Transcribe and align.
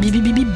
Bibi 0.00 0.22
Bibi. 0.22 0.46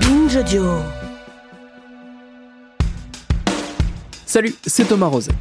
Salut, 4.24 4.54
c'est 4.64 4.84
Thomas 4.86 5.08
Rozek. 5.08 5.34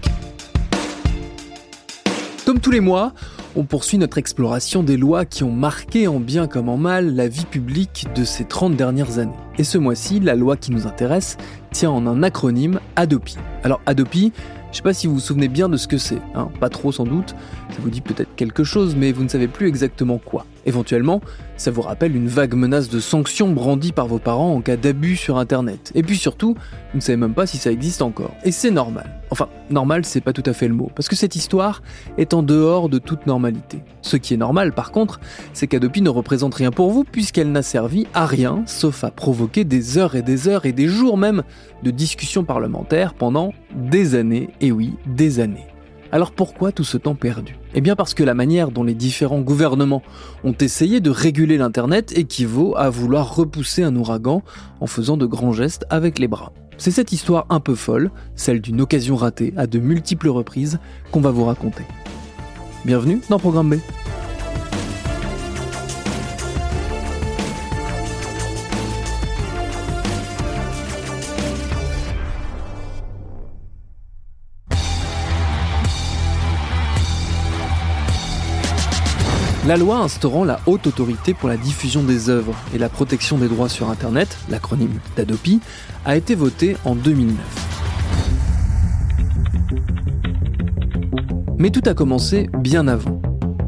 Comme 2.45 2.59
tous 2.59 2.71
les 2.71 2.79
mois, 2.79 3.13
on 3.55 3.63
poursuit 3.63 3.99
notre 3.99 4.17
exploration 4.17 4.81
des 4.81 4.97
lois 4.97 5.25
qui 5.25 5.43
ont 5.43 5.51
marqué 5.51 6.07
en 6.07 6.19
bien 6.19 6.47
comme 6.47 6.67
en 6.67 6.77
mal 6.77 7.15
la 7.15 7.27
vie 7.27 7.45
publique 7.45 8.07
de 8.15 8.23
ces 8.23 8.45
30 8.45 8.75
dernières 8.75 9.19
années. 9.19 9.31
Et 9.57 9.63
ce 9.63 9.77
mois-ci, 9.77 10.19
la 10.19 10.35
loi 10.35 10.57
qui 10.57 10.71
nous 10.71 10.87
intéresse 10.87 11.37
tient 11.71 11.91
en 11.91 12.07
un 12.07 12.23
acronyme 12.23 12.79
ADOPI. 12.95 13.37
Alors 13.63 13.81
ADOPI, 13.85 14.33
je 14.71 14.77
sais 14.77 14.83
pas 14.83 14.93
si 14.93 15.07
vous 15.07 15.15
vous 15.15 15.19
souvenez 15.19 15.47
bien 15.47 15.69
de 15.69 15.77
ce 15.77 15.87
que 15.87 15.97
c'est, 15.97 16.21
hein, 16.35 16.49
pas 16.59 16.69
trop 16.69 16.91
sans 16.91 17.03
doute, 17.03 17.35
ça 17.69 17.77
vous 17.79 17.89
dit 17.89 18.01
peut-être 18.01 18.35
quelque 18.35 18.63
chose 18.63 18.95
mais 18.95 19.11
vous 19.11 19.23
ne 19.23 19.29
savez 19.29 19.47
plus 19.47 19.67
exactement 19.67 20.17
quoi. 20.17 20.45
Éventuellement, 20.65 21.21
ça 21.57 21.71
vous 21.71 21.81
rappelle 21.81 22.15
une 22.15 22.27
vague 22.27 22.53
menace 22.53 22.89
de 22.89 22.99
sanctions 22.99 23.51
brandie 23.51 23.91
par 23.91 24.07
vos 24.07 24.19
parents 24.19 24.53
en 24.53 24.61
cas 24.61 24.77
d'abus 24.77 25.15
sur 25.15 25.37
internet. 25.37 25.91
Et 25.95 26.03
puis 26.03 26.17
surtout, 26.17 26.53
vous 26.53 26.97
ne 26.97 27.01
savez 27.01 27.17
même 27.17 27.33
pas 27.33 27.47
si 27.47 27.57
ça 27.57 27.71
existe 27.71 28.01
encore. 28.01 28.31
Et 28.43 28.51
c'est 28.51 28.69
normal. 28.69 29.21
Enfin, 29.31 29.47
normal, 29.69 30.05
c'est 30.05 30.21
pas 30.21 30.33
tout 30.33 30.43
à 30.45 30.53
fait 30.53 30.67
le 30.67 30.73
mot, 30.73 30.91
parce 30.93 31.07
que 31.07 31.15
cette 31.15 31.35
histoire 31.35 31.81
est 32.17 32.33
en 32.33 32.43
dehors 32.43 32.89
de 32.89 32.99
toute 32.99 33.25
normalité. 33.27 33.81
Ce 34.01 34.17
qui 34.17 34.33
est 34.33 34.37
normal, 34.37 34.73
par 34.73 34.91
contre, 34.91 35.19
c'est 35.53 35.67
qu'Adopi 35.67 36.01
ne 36.01 36.09
représente 36.09 36.53
rien 36.53 36.71
pour 36.71 36.91
vous, 36.91 37.05
puisqu'elle 37.05 37.51
n'a 37.51 37.63
servi 37.63 38.07
à 38.13 38.25
rien, 38.25 38.63
sauf 38.65 39.03
à 39.03 39.09
provoquer 39.09 39.63
des 39.63 39.97
heures 39.97 40.15
et 40.15 40.21
des 40.21 40.47
heures 40.47 40.65
et 40.65 40.73
des 40.73 40.87
jours 40.87 41.17
même 41.17 41.43
de 41.81 41.91
discussions 41.91 42.43
parlementaires 42.43 43.13
pendant 43.13 43.53
des 43.75 44.15
années, 44.15 44.49
et 44.61 44.71
oui, 44.71 44.93
des 45.05 45.39
années. 45.39 45.67
Alors 46.11 46.31
pourquoi 46.31 46.71
tout 46.71 46.83
ce 46.83 46.97
temps 46.97 47.15
perdu? 47.15 47.57
Eh 47.73 47.79
bien 47.79 47.95
parce 47.95 48.13
que 48.13 48.23
la 48.23 48.33
manière 48.33 48.71
dont 48.71 48.83
les 48.83 48.93
différents 48.93 49.39
gouvernements 49.39 50.03
ont 50.43 50.55
essayé 50.59 50.99
de 50.99 51.09
réguler 51.09 51.57
l'Internet 51.57 52.17
équivaut 52.17 52.75
à 52.75 52.89
vouloir 52.89 53.35
repousser 53.35 53.83
un 53.83 53.95
ouragan 53.95 54.43
en 54.81 54.87
faisant 54.87 55.15
de 55.15 55.25
grands 55.25 55.53
gestes 55.53 55.85
avec 55.89 56.19
les 56.19 56.27
bras. 56.27 56.51
C'est 56.77 56.91
cette 56.91 57.13
histoire 57.13 57.45
un 57.49 57.59
peu 57.59 57.75
folle, 57.75 58.11
celle 58.35 58.59
d'une 58.59 58.81
occasion 58.81 59.15
ratée 59.15 59.53
à 59.55 59.67
de 59.67 59.79
multiples 59.79 60.29
reprises, 60.29 60.79
qu'on 61.11 61.21
va 61.21 61.31
vous 61.31 61.45
raconter. 61.45 61.83
Bienvenue 62.83 63.21
dans 63.29 63.39
Programme 63.39 63.69
B. 63.69 63.75
La 79.67 79.77
loi 79.77 79.99
instaurant 79.99 80.43
la 80.43 80.59
Haute 80.65 80.87
Autorité 80.87 81.35
pour 81.35 81.47
la 81.47 81.55
diffusion 81.55 82.01
des 82.01 82.31
œuvres 82.31 82.55
et 82.73 82.79
la 82.79 82.89
protection 82.89 83.37
des 83.37 83.47
droits 83.47 83.69
sur 83.69 83.91
Internet, 83.91 84.35
l'acronyme 84.49 84.97
d'ADOPI, 85.15 85.59
a 86.03 86.17
été 86.17 86.33
votée 86.33 86.77
en 86.83 86.95
2009. 86.95 87.37
Mais 91.59 91.69
tout 91.69 91.83
a 91.85 91.93
commencé 91.93 92.49
bien 92.57 92.87
avant. 92.87 93.21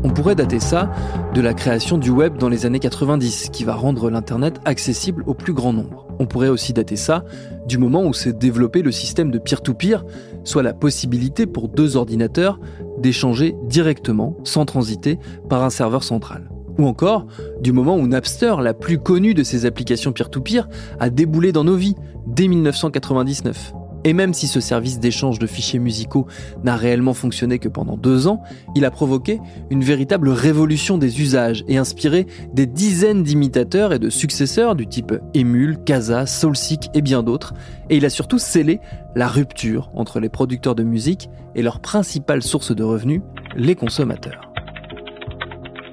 On 0.04 0.09
pourrait 0.09 0.34
dater 0.34 0.59
ça 0.59 0.92
de 1.36 1.42
la 1.42 1.54
création 1.54 2.00
du 2.00 2.10
web 2.10 2.38
dans 2.38 2.50
les 2.50 2.66
années 2.66 2.80
90, 2.80 3.50
qui 3.54 3.64
va 3.64 3.75
rendre 3.75 4.10
l'Internet 4.10 4.60
accessible 4.66 5.24
au 5.28 5.36
plus 5.36 5.54
grand 5.54 5.74
nombre. 5.74 6.08
On 6.18 6.25
pourrait 6.25 6.50
aussi 6.50 6.74
dater 6.74 6.96
ça 6.96 7.24
du 7.68 7.78
moment 7.78 8.04
où 8.04 8.14
s'est 8.14 8.34
développé 8.34 8.81
le 8.81 8.92
système 8.92 9.30
de 9.30 9.38
peer-to-peer, 9.38 10.04
soit 10.44 10.64
la 10.64 10.74
possibilité 10.74 11.46
pour 11.46 11.70
deux 11.70 11.98
ordinateurs 11.98 12.60
d'échanger 13.03 13.56
directement, 13.66 14.36
sans 14.44 14.66
transiter, 14.66 15.19
par 15.50 15.64
un 15.64 15.69
serveur 15.69 16.03
central. 16.03 16.50
Ou 16.80 16.88
encore 16.88 17.28
du 17.62 17.72
moment 17.72 17.97
où 17.97 18.08
Napster, 18.08 18.56
la 18.62 18.74
plus 18.74 18.97
connue 18.97 19.36
de 19.36 19.44
ces 19.44 19.68
applications 19.68 20.12
peer-to-peer, 20.12 20.68
a 21.00 21.12
déboulé 21.12 21.52
dans 21.52 21.63
nos 21.63 21.75
vies, 21.75 21.96
dès 22.25 22.47
1999. 22.47 23.74
Et 24.06 24.14
même 24.14 24.34
si 24.34 24.47
ce 24.47 24.59
service 24.59 25.00
d'échange 25.00 25.40
de 25.40 25.47
fichiers 25.47 25.80
musicaux 25.80 26.28
n'a 26.64 26.75
réellement 26.75 27.14
fonctionné 27.14 27.59
que 27.59 27.69
pendant 27.69 27.97
deux 27.97 28.28
ans, 28.28 28.41
il 28.75 28.86
a 28.86 28.91
provoqué 28.91 29.40
une 29.69 29.84
véritable 29.84 30.30
révolution 30.30 30.97
des 30.97 31.22
usages 31.22 31.64
et 31.68 31.78
inspiré 31.78 32.28
des 32.53 32.66
dizaines 32.66 33.24
d'imitateurs 33.24 33.94
et 33.94 34.00
de 34.00 34.09
successeurs 34.09 34.75
du 34.75 34.88
type 34.88 35.13
Emule, 35.34 35.78
Casa, 35.86 36.25
Soulseek 36.25 36.90
et 36.94 37.02
bien 37.02 37.24
d'autres. 37.24 37.53
Et 37.90 37.97
il 37.97 38.06
a 38.06 38.09
surtout 38.09 38.40
scellé 38.40 38.80
la 39.16 39.28
rupture 39.28 39.92
entre 39.96 40.19
les 40.19 40.30
producteurs 40.30 40.75
de 40.75 40.84
musique 40.84 41.30
et 41.56 41.62
leur 41.62 41.80
principale 41.80 42.44
source 42.44 42.75
de 42.75 42.84
revenus, 42.84 43.22
les 43.56 43.75
consommateurs. 43.75 44.50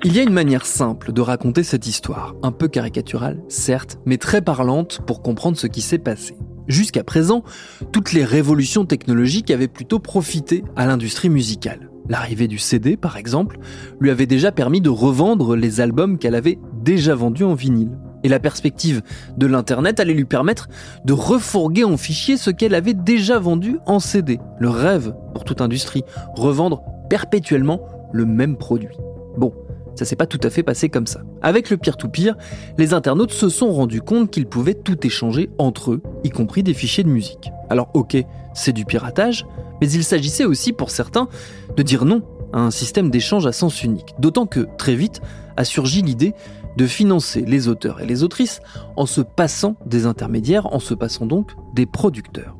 Il 0.03 0.17
y 0.17 0.19
a 0.19 0.23
une 0.23 0.33
manière 0.33 0.65
simple 0.65 1.13
de 1.13 1.21
raconter 1.21 1.63
cette 1.63 1.87
histoire, 1.87 2.35
un 2.43 2.53
peu 2.53 2.69
caricaturale, 2.69 3.39
certes, 3.49 3.99
mais 4.07 4.17
très 4.17 4.41
parlante 4.41 5.01
pour 5.07 5.21
comprendre 5.21 5.59
ce 5.59 5.67
qui 5.67 5.83
s'est 5.83 5.99
passé. 5.99 6.39
Jusqu'à 6.71 7.03
présent, 7.03 7.43
toutes 7.91 8.13
les 8.13 8.25
révolutions 8.25 8.85
technologiques 8.85 9.51
avaient 9.51 9.67
plutôt 9.67 9.99
profité 9.99 10.63
à 10.77 10.87
l'industrie 10.87 11.29
musicale. 11.29 11.91
L'arrivée 12.09 12.47
du 12.47 12.59
CD, 12.59 12.97
par 12.97 13.17
exemple, 13.17 13.59
lui 13.99 14.09
avait 14.09 14.27
déjà 14.27 14.53
permis 14.53 14.81
de 14.81 14.89
revendre 14.89 15.57
les 15.57 15.81
albums 15.81 16.17
qu'elle 16.17 16.37
avait 16.37 16.61
déjà 16.85 17.17
vendus 17.17 17.43
en 17.43 17.55
vinyle. 17.55 17.99
Et 18.23 18.29
la 18.29 18.39
perspective 18.39 19.03
de 19.37 19.47
l'Internet 19.49 19.99
allait 19.99 20.15
lui 20.15 20.27
permettre 20.27 20.69
de 21.05 21.13
refourguer 21.13 21.83
en 21.83 21.97
fichier 21.97 22.37
ce 22.37 22.53
qu'elle 22.53 22.77
avait 22.77 22.95
déjà 22.95 23.41
vendu 23.41 23.79
en 23.87 23.99
CD. 23.99 24.39
Le 24.61 24.69
rêve 24.69 25.13
pour 25.35 25.43
toute 25.43 25.63
industrie, 25.63 26.05
revendre 26.37 26.85
perpétuellement 27.09 27.81
le 28.13 28.27
même 28.27 28.57
produit. 28.57 28.97
Bon, 29.37 29.53
ça 30.01 30.07
s'est 30.07 30.17
pas 30.17 30.25
tout 30.25 30.41
à 30.43 30.49
fait 30.49 30.63
passé 30.63 30.89
comme 30.89 31.07
ça. 31.07 31.21
Avec 31.43 31.69
le 31.69 31.77
peer-to-peer, 31.77 32.35
les 32.79 32.95
internautes 32.95 33.33
se 33.33 33.51
sont 33.51 33.71
rendus 33.71 34.01
compte 34.01 34.31
qu'ils 34.31 34.47
pouvaient 34.47 34.73
tout 34.73 35.07
échanger 35.07 35.51
entre 35.59 35.93
eux, 35.93 36.03
y 36.25 36.31
compris 36.31 36.63
des 36.63 36.73
fichiers 36.73 37.05
de 37.05 37.11
musique. 37.11 37.51
Alors 37.69 37.91
ok, 37.93 38.17
c'est 38.55 38.73
du 38.73 38.87
piratage, 38.87 39.45
mais 39.83 39.91
il 39.91 40.03
s'agissait 40.03 40.47
aussi 40.47 40.73
pour 40.73 40.91
certains 40.91 41.29
de 41.77 41.83
dire 41.83 42.07
non 42.07 42.23
à 42.55 42.61
un 42.61 42.71
système 42.71 43.11
d'échange 43.11 43.47
à 43.47 43.53
sens 43.53 43.85
unique. 43.85 44.15
D'autant 44.19 44.47
que, 44.47 44.69
très 44.79 44.95
vite, 44.95 45.21
a 45.59 45.65
surgi 45.65 46.01
l'idée 46.01 46.33
de 46.79 46.87
financer 46.87 47.43
les 47.47 47.69
auteurs 47.69 48.01
et 48.01 48.07
les 48.07 48.23
autrices 48.23 48.63
en 48.97 49.05
se 49.05 49.21
passant 49.21 49.77
des 49.85 50.07
intermédiaires, 50.07 50.73
en 50.73 50.81
se 50.81 50.95
passant 50.95 51.27
donc 51.27 51.51
des 51.75 51.85
producteurs. 51.85 52.57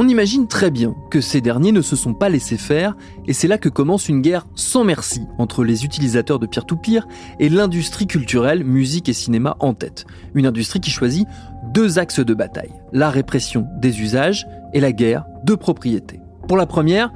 On 0.00 0.06
imagine 0.06 0.46
très 0.46 0.70
bien 0.70 0.94
que 1.10 1.20
ces 1.20 1.40
derniers 1.40 1.72
ne 1.72 1.82
se 1.82 1.96
sont 1.96 2.14
pas 2.14 2.28
laissés 2.28 2.56
faire, 2.56 2.96
et 3.26 3.32
c'est 3.32 3.48
là 3.48 3.58
que 3.58 3.68
commence 3.68 4.08
une 4.08 4.22
guerre 4.22 4.46
sans 4.54 4.84
merci 4.84 5.22
entre 5.38 5.64
les 5.64 5.84
utilisateurs 5.84 6.38
de 6.38 6.46
peer-to-peer 6.46 7.08
et 7.40 7.48
l'industrie 7.48 8.06
culturelle, 8.06 8.62
musique 8.62 9.08
et 9.08 9.12
cinéma 9.12 9.56
en 9.58 9.74
tête. 9.74 10.06
Une 10.34 10.46
industrie 10.46 10.78
qui 10.78 10.92
choisit 10.92 11.26
deux 11.74 11.98
axes 11.98 12.20
de 12.20 12.32
bataille, 12.32 12.70
la 12.92 13.10
répression 13.10 13.66
des 13.80 14.00
usages 14.00 14.46
et 14.72 14.78
la 14.78 14.92
guerre 14.92 15.24
de 15.42 15.56
propriété. 15.56 16.20
Pour 16.46 16.56
la 16.56 16.66
première, 16.66 17.12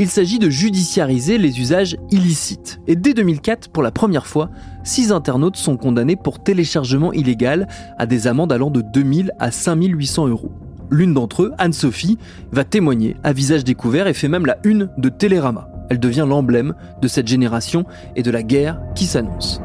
il 0.00 0.08
s'agit 0.08 0.40
de 0.40 0.50
judiciariser 0.50 1.38
les 1.38 1.60
usages 1.60 1.96
illicites. 2.10 2.80
Et 2.88 2.96
dès 2.96 3.14
2004, 3.14 3.68
pour 3.68 3.84
la 3.84 3.92
première 3.92 4.26
fois, 4.26 4.50
six 4.82 5.12
internautes 5.12 5.56
sont 5.56 5.76
condamnés 5.76 6.16
pour 6.16 6.42
téléchargement 6.42 7.12
illégal 7.12 7.68
à 7.96 8.06
des 8.06 8.26
amendes 8.26 8.50
allant 8.50 8.72
de 8.72 8.80
2000 8.80 9.30
à 9.38 9.52
5800 9.52 10.26
euros. 10.26 10.50
L'une 10.94 11.12
d'entre 11.12 11.42
eux, 11.42 11.52
Anne-Sophie, 11.58 12.18
va 12.52 12.62
témoigner 12.62 13.16
à 13.24 13.32
visage 13.32 13.64
découvert 13.64 14.06
et 14.06 14.14
fait 14.14 14.28
même 14.28 14.46
la 14.46 14.58
une 14.62 14.90
de 14.96 15.08
Télérama. 15.08 15.68
Elle 15.90 15.98
devient 15.98 16.24
l'emblème 16.24 16.76
de 17.02 17.08
cette 17.08 17.26
génération 17.26 17.84
et 18.14 18.22
de 18.22 18.30
la 18.30 18.44
guerre 18.44 18.80
qui 18.94 19.06
s'annonce. 19.06 19.60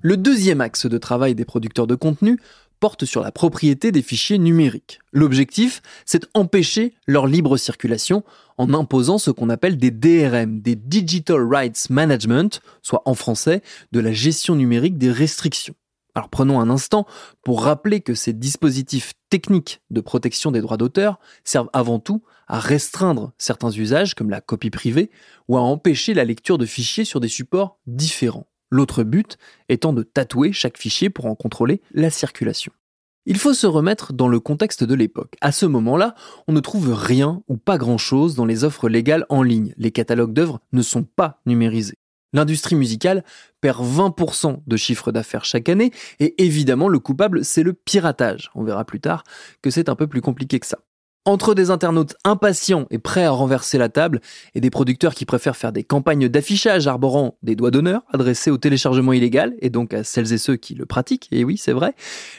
Le 0.00 0.16
deuxième 0.16 0.60
axe 0.60 0.86
de 0.86 0.98
travail 0.98 1.34
des 1.34 1.44
producteurs 1.44 1.88
de 1.88 1.96
contenu 1.96 2.38
porte 2.80 3.04
sur 3.04 3.22
la 3.22 3.32
propriété 3.32 3.92
des 3.92 4.02
fichiers 4.02 4.38
numériques. 4.38 5.00
L'objectif, 5.12 5.82
c'est 6.04 6.28
d'empêcher 6.34 6.94
leur 7.06 7.26
libre 7.26 7.56
circulation 7.56 8.24
en 8.56 8.74
imposant 8.74 9.18
ce 9.18 9.30
qu'on 9.30 9.50
appelle 9.50 9.76
des 9.76 9.90
DRM, 9.90 10.60
des 10.60 10.76
Digital 10.76 11.46
Rights 11.48 11.90
Management, 11.90 12.60
soit 12.82 13.02
en 13.04 13.14
français 13.14 13.62
de 13.92 14.00
la 14.00 14.12
gestion 14.12 14.54
numérique 14.54 14.98
des 14.98 15.10
restrictions. 15.10 15.74
Alors 16.14 16.30
prenons 16.30 16.58
un 16.58 16.68
instant 16.68 17.06
pour 17.44 17.62
rappeler 17.62 18.00
que 18.00 18.14
ces 18.14 18.32
dispositifs 18.32 19.12
techniques 19.30 19.80
de 19.90 20.00
protection 20.00 20.50
des 20.50 20.60
droits 20.60 20.76
d'auteur 20.76 21.20
servent 21.44 21.70
avant 21.72 22.00
tout 22.00 22.22
à 22.48 22.58
restreindre 22.58 23.32
certains 23.38 23.70
usages 23.70 24.14
comme 24.14 24.30
la 24.30 24.40
copie 24.40 24.70
privée 24.70 25.10
ou 25.46 25.56
à 25.56 25.60
empêcher 25.60 26.14
la 26.14 26.24
lecture 26.24 26.58
de 26.58 26.66
fichiers 26.66 27.04
sur 27.04 27.20
des 27.20 27.28
supports 27.28 27.78
différents. 27.86 28.48
L'autre 28.70 29.02
but 29.02 29.38
étant 29.68 29.92
de 29.92 30.02
tatouer 30.02 30.52
chaque 30.52 30.78
fichier 30.78 31.10
pour 31.10 31.26
en 31.26 31.34
contrôler 31.34 31.80
la 31.92 32.10
circulation. 32.10 32.72
Il 33.26 33.36
faut 33.36 33.52
se 33.52 33.66
remettre 33.66 34.14
dans 34.14 34.28
le 34.28 34.40
contexte 34.40 34.84
de 34.84 34.94
l'époque. 34.94 35.34
À 35.42 35.52
ce 35.52 35.66
moment-là, 35.66 36.14
on 36.46 36.52
ne 36.52 36.60
trouve 36.60 36.94
rien 36.94 37.42
ou 37.48 37.58
pas 37.58 37.76
grand-chose 37.76 38.34
dans 38.34 38.46
les 38.46 38.64
offres 38.64 38.88
légales 38.88 39.26
en 39.28 39.42
ligne. 39.42 39.74
Les 39.76 39.90
catalogues 39.90 40.32
d'œuvres 40.32 40.60
ne 40.72 40.80
sont 40.80 41.02
pas 41.02 41.40
numérisés. 41.44 41.98
L'industrie 42.32 42.76
musicale 42.76 43.24
perd 43.60 43.80
20% 43.80 44.62
de 44.66 44.76
chiffre 44.76 45.12
d'affaires 45.12 45.44
chaque 45.44 45.68
année 45.68 45.92
et 46.20 46.42
évidemment 46.42 46.88
le 46.88 46.98
coupable 46.98 47.44
c'est 47.44 47.62
le 47.62 47.72
piratage. 47.72 48.50
On 48.54 48.64
verra 48.64 48.84
plus 48.84 49.00
tard 49.00 49.24
que 49.62 49.70
c'est 49.70 49.88
un 49.88 49.94
peu 49.94 50.06
plus 50.06 50.20
compliqué 50.20 50.58
que 50.60 50.66
ça. 50.66 50.78
Entre 51.24 51.54
des 51.54 51.70
internautes 51.70 52.16
impatients 52.24 52.86
et 52.90 52.98
prêts 52.98 53.24
à 53.24 53.30
renverser 53.30 53.76
la 53.76 53.88
table 53.88 54.20
et 54.54 54.60
des 54.60 54.70
producteurs 54.70 55.14
qui 55.14 55.26
préfèrent 55.26 55.56
faire 55.56 55.72
des 55.72 55.84
campagnes 55.84 56.28
d'affichage 56.28 56.86
arborant 56.86 57.36
des 57.42 57.54
doigts 57.54 57.70
d'honneur 57.70 58.02
adressés 58.12 58.50
au 58.50 58.56
téléchargement 58.56 59.12
illégal 59.12 59.54
et 59.60 59.68
donc 59.68 59.92
à 59.92 60.04
celles 60.04 60.32
et 60.32 60.38
ceux 60.38 60.56
qui 60.56 60.74
le 60.74 60.86
pratiquent, 60.86 61.28
et 61.30 61.44
oui 61.44 61.58
c'est 61.58 61.72
vrai, 61.72 61.94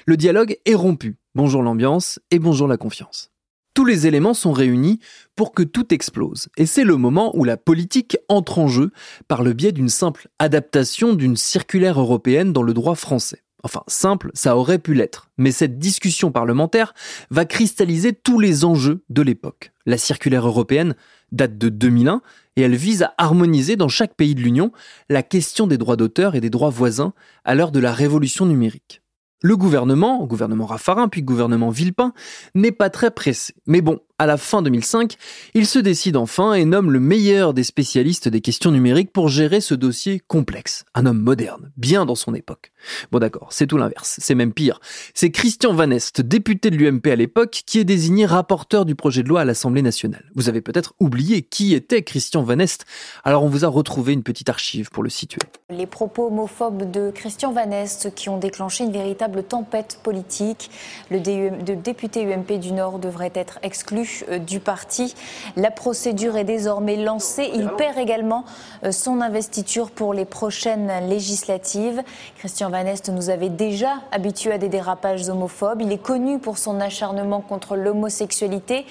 le 0.05 0.17
dialogue 0.17 0.57
est 0.65 0.75
rompu. 0.75 1.17
Bonjour 1.35 1.61
l'ambiance 1.61 2.19
et 2.31 2.39
bonjour 2.39 2.67
la 2.67 2.77
confiance. 2.77 3.29
Tous 3.75 3.85
les 3.85 4.07
éléments 4.07 4.33
sont 4.33 4.51
réunis 4.51 4.99
pour 5.35 5.53
que 5.53 5.63
tout 5.63 5.93
explose. 5.93 6.49
Et 6.57 6.65
c'est 6.65 6.83
le 6.83 6.97
moment 6.97 7.31
où 7.37 7.43
la 7.43 7.55
politique 7.55 8.17
entre 8.27 8.59
en 8.59 8.67
jeu 8.67 8.91
par 9.27 9.43
le 9.43 9.53
biais 9.53 9.71
d'une 9.71 9.89
simple 9.89 10.27
adaptation 10.39 11.13
d'une 11.13 11.37
circulaire 11.37 11.99
européenne 11.99 12.51
dans 12.51 12.63
le 12.63 12.73
droit 12.73 12.95
français. 12.95 13.43
Enfin, 13.63 13.83
simple, 13.87 14.31
ça 14.33 14.55
aurait 14.55 14.79
pu 14.79 14.93
l'être. 14.93 15.29
Mais 15.37 15.51
cette 15.51 15.79
discussion 15.79 16.31
parlementaire 16.31 16.93
va 17.29 17.45
cristalliser 17.45 18.13
tous 18.13 18.39
les 18.39 18.65
enjeux 18.65 19.03
de 19.09 19.21
l'époque. 19.21 19.73
La 19.85 19.97
circulaire 19.97 20.47
européenne 20.47 20.95
date 21.31 21.57
de 21.57 21.69
2001 21.69 22.21
et 22.55 22.61
elle 22.61 22.75
vise 22.75 23.03
à 23.03 23.13
harmoniser 23.17 23.75
dans 23.75 23.89
chaque 23.89 24.15
pays 24.15 24.35
de 24.35 24.41
l'Union 24.41 24.71
la 25.09 25.23
question 25.23 25.67
des 25.67 25.77
droits 25.77 25.95
d'auteur 25.95 26.35
et 26.35 26.41
des 26.41 26.49
droits 26.49 26.69
voisins 26.69 27.13
à 27.45 27.55
l'heure 27.55 27.71
de 27.71 27.79
la 27.79 27.93
révolution 27.93 28.45
numérique. 28.45 29.01
Le 29.41 29.55
gouvernement, 29.55 30.25
gouvernement 30.25 30.65
Raffarin 30.65 31.07
puis 31.07 31.21
gouvernement 31.21 31.69
Villepin, 31.69 32.13
n'est 32.55 32.73
pas 32.73 32.89
très 32.89 33.11
pressé. 33.11 33.53
Mais 33.67 33.81
bon, 33.81 34.01
à 34.19 34.25
la 34.25 34.37
fin 34.37 34.61
2005, 34.61 35.15
il 35.53 35.65
se 35.65 35.79
décide 35.79 36.17
enfin 36.17 36.53
et 36.53 36.65
nomme 36.65 36.91
le 36.91 36.99
meilleur 36.99 37.53
des 37.53 37.63
spécialistes 37.63 38.27
des 38.27 38.41
questions 38.41 38.69
numériques 38.69 39.13
pour 39.13 39.29
gérer 39.29 39.61
ce 39.61 39.73
dossier 39.73 40.21
complexe. 40.27 40.83
Un 40.93 41.05
homme 41.05 41.21
moderne, 41.21 41.71
bien 41.77 42.05
dans 42.05 42.15
son 42.15 42.35
époque. 42.35 42.73
Bon 43.11 43.19
d'accord, 43.19 43.47
c'est 43.51 43.65
tout 43.65 43.77
l'inverse, 43.77 44.17
c'est 44.21 44.35
même 44.35 44.53
pire. 44.53 44.81
C'est 45.13 45.31
Christian 45.31 45.73
Van 45.73 45.89
Est, 45.89 46.21
député 46.21 46.69
de 46.69 46.75
l'UMP 46.75 47.07
à 47.07 47.15
l'époque, 47.15 47.63
qui 47.65 47.79
est 47.79 47.85
désigné 47.85 48.25
rapporteur 48.25 48.85
du 48.85 48.93
projet 48.93 49.23
de 49.23 49.29
loi 49.29 49.41
à 49.41 49.45
l'Assemblée 49.45 49.81
nationale. 49.81 50.25
Vous 50.35 50.49
avez 50.49 50.61
peut-être 50.61 50.93
oublié 50.99 51.41
qui 51.41 51.73
était 51.73 52.03
Christian 52.03 52.43
Van 52.43 52.59
Est, 52.59 52.85
alors 53.23 53.43
on 53.43 53.49
vous 53.49 53.63
a 53.63 53.69
retrouvé 53.69 54.11
une 54.11 54.23
petite 54.23 54.49
archive 54.49 54.89
pour 54.89 55.03
le 55.03 55.09
situer. 55.09 55.39
Les 55.69 55.87
propos 55.87 56.27
homophobes 56.27 56.91
de 56.91 57.11
Christian 57.11 57.53
Van 57.53 57.71
Est 57.71 58.13
qui 58.15 58.27
ont 58.27 58.37
déclenché 58.37 58.83
une 58.83 58.91
véritable 58.91 59.43
tempête 59.43 59.99
politique. 60.03 60.69
Le, 61.09 61.19
le 61.19 61.75
député 61.77 62.25
UMP 62.25 62.59
du 62.59 62.73
Nord 62.73 62.99
devrait 62.99 63.31
être 63.33 63.59
exclu 63.63 64.08
euh, 64.29 64.39
du 64.39 64.59
parti. 64.59 65.15
La 65.55 65.71
procédure 65.71 66.37
est 66.37 66.43
désormais 66.43 66.95
lancée. 66.95 67.49
Il 67.53 67.69
perd 67.77 67.97
également 67.97 68.45
euh, 68.83 68.91
son 68.91 69.21
investiture 69.21 69.91
pour 69.91 70.13
les 70.13 70.25
prochaines 70.25 70.91
législatives. 71.07 72.01
Christian 72.37 72.69
Van 72.69 72.85
Est 72.85 73.09
nous 73.09 73.29
avait 73.29 73.49
déjà 73.49 73.95
habitués 74.11 74.53
à 74.53 74.57
des 74.57 74.69
dérapages 74.69 75.27
homophobes. 75.29 75.81
Il 75.81 75.91
est 75.91 76.01
connu 76.01 76.39
pour 76.39 76.57
son 76.57 76.79
acharnement 76.79 77.41
contre 77.41 77.75
l'homosexualité. 77.75 78.85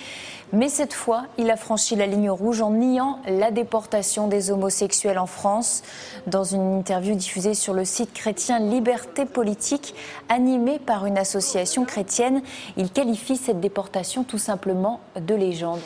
Mais 0.53 0.71
cette 0.71 0.95
fois, 0.95 1.25
il 1.37 1.51
a 1.51 1.57
franchi 1.57 1.95
la 1.95 2.07
ligne 2.07 2.31
rouge 2.31 2.63
en 2.63 2.71
niant 2.71 3.19
la 3.27 3.51
déportation 3.51 4.29
des 4.29 4.51
homosexuels 4.51 5.19
en 5.19 5.27
France. 5.27 5.83
Dans 6.27 6.45
une 6.45 6.79
interview 6.79 7.15
diffusée 7.15 7.53
sur 7.53 7.75
le 7.75 7.85
site 7.85 8.15
chrétien 8.15 8.59
Liberté 8.59 9.27
politique, 9.27 9.95
animé 10.31 10.79
par 10.79 11.05
une 11.05 11.19
association 11.19 11.85
chrétienne, 11.85 12.41
il 12.79 12.91
qualifie 12.91 13.37
cette 13.37 13.61
déportation 13.61 14.25
tout 14.25 14.39
simplement 14.39 15.01
de 15.21 15.35
légende. 15.35 15.81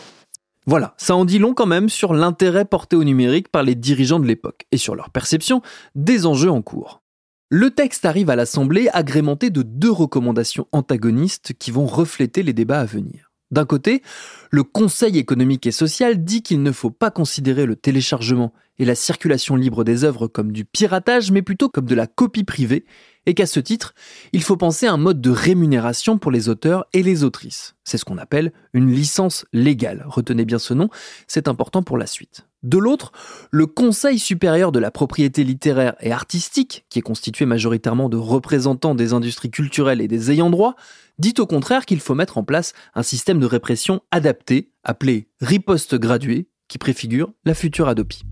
Voilà, 0.64 0.94
ça 0.96 1.16
en 1.16 1.24
dit 1.24 1.38
long 1.38 1.54
quand 1.54 1.66
même 1.66 1.88
sur 1.88 2.14
l'intérêt 2.14 2.64
porté 2.64 2.94
au 2.94 3.02
numérique 3.02 3.48
par 3.48 3.64
les 3.64 3.74
dirigeants 3.74 4.20
de 4.20 4.26
l'époque 4.26 4.66
et 4.70 4.76
sur 4.76 4.94
leur 4.94 5.10
perception 5.10 5.60
des 5.96 6.24
enjeux 6.24 6.50
en 6.50 6.62
cours. 6.62 7.02
Le 7.50 7.70
texte 7.70 8.06
arrive 8.06 8.30
à 8.30 8.36
l'Assemblée 8.36 8.88
agrémenté 8.92 9.50
de 9.50 9.62
deux 9.62 9.90
recommandations 9.90 10.68
antagonistes 10.72 11.52
qui 11.58 11.70
vont 11.70 11.86
refléter 11.86 12.42
les 12.42 12.52
débats 12.52 12.80
à 12.80 12.86
venir. 12.86 13.32
D'un 13.50 13.66
côté, 13.66 14.02
le 14.50 14.62
Conseil 14.62 15.18
économique 15.18 15.66
et 15.66 15.72
social 15.72 16.24
dit 16.24 16.42
qu'il 16.42 16.62
ne 16.62 16.72
faut 16.72 16.90
pas 16.90 17.10
considérer 17.10 17.66
le 17.66 17.76
téléchargement 17.76 18.54
et 18.78 18.86
la 18.86 18.94
circulation 18.94 19.56
libre 19.56 19.84
des 19.84 20.04
œuvres 20.04 20.28
comme 20.28 20.52
du 20.52 20.64
piratage, 20.64 21.30
mais 21.30 21.42
plutôt 21.42 21.68
comme 21.68 21.84
de 21.84 21.94
la 21.94 22.06
copie 22.06 22.44
privée, 22.44 22.86
et 23.26 23.34
qu'à 23.34 23.46
ce 23.46 23.60
titre, 23.60 23.94
il 24.32 24.42
faut 24.42 24.56
penser 24.56 24.86
à 24.86 24.92
un 24.92 24.96
mode 24.96 25.20
de 25.20 25.30
rémunération 25.30 26.18
pour 26.18 26.30
les 26.30 26.48
auteurs 26.48 26.86
et 26.92 27.02
les 27.02 27.24
autrices. 27.24 27.74
C'est 27.84 27.98
ce 27.98 28.04
qu'on 28.04 28.18
appelle 28.18 28.52
une 28.72 28.90
licence 28.90 29.44
légale. 29.52 30.04
Retenez 30.06 30.44
bien 30.44 30.58
ce 30.58 30.74
nom, 30.74 30.88
c'est 31.26 31.48
important 31.48 31.82
pour 31.82 31.98
la 31.98 32.06
suite. 32.06 32.46
De 32.62 32.78
l'autre, 32.78 33.12
le 33.50 33.66
Conseil 33.66 34.18
supérieur 34.18 34.70
de 34.70 34.78
la 34.78 34.92
propriété 34.92 35.42
littéraire 35.42 35.94
et 36.00 36.12
artistique, 36.12 36.84
qui 36.90 37.00
est 37.00 37.02
constitué 37.02 37.44
majoritairement 37.44 38.08
de 38.08 38.16
représentants 38.16 38.94
des 38.94 39.12
industries 39.12 39.50
culturelles 39.50 40.00
et 40.00 40.08
des 40.08 40.30
ayants 40.30 40.50
droit, 40.50 40.76
dit 41.18 41.34
au 41.38 41.46
contraire 41.46 41.86
qu'il 41.86 42.00
faut 42.00 42.14
mettre 42.14 42.38
en 42.38 42.44
place 42.44 42.72
un 42.94 43.02
système 43.02 43.40
de 43.40 43.46
répression 43.46 44.00
adapté, 44.12 44.70
appelé 44.84 45.28
riposte 45.40 45.96
graduée, 45.96 46.48
qui 46.68 46.78
préfigure 46.78 47.32
la 47.44 47.54
future 47.54 47.88
Adopi. 47.88 48.22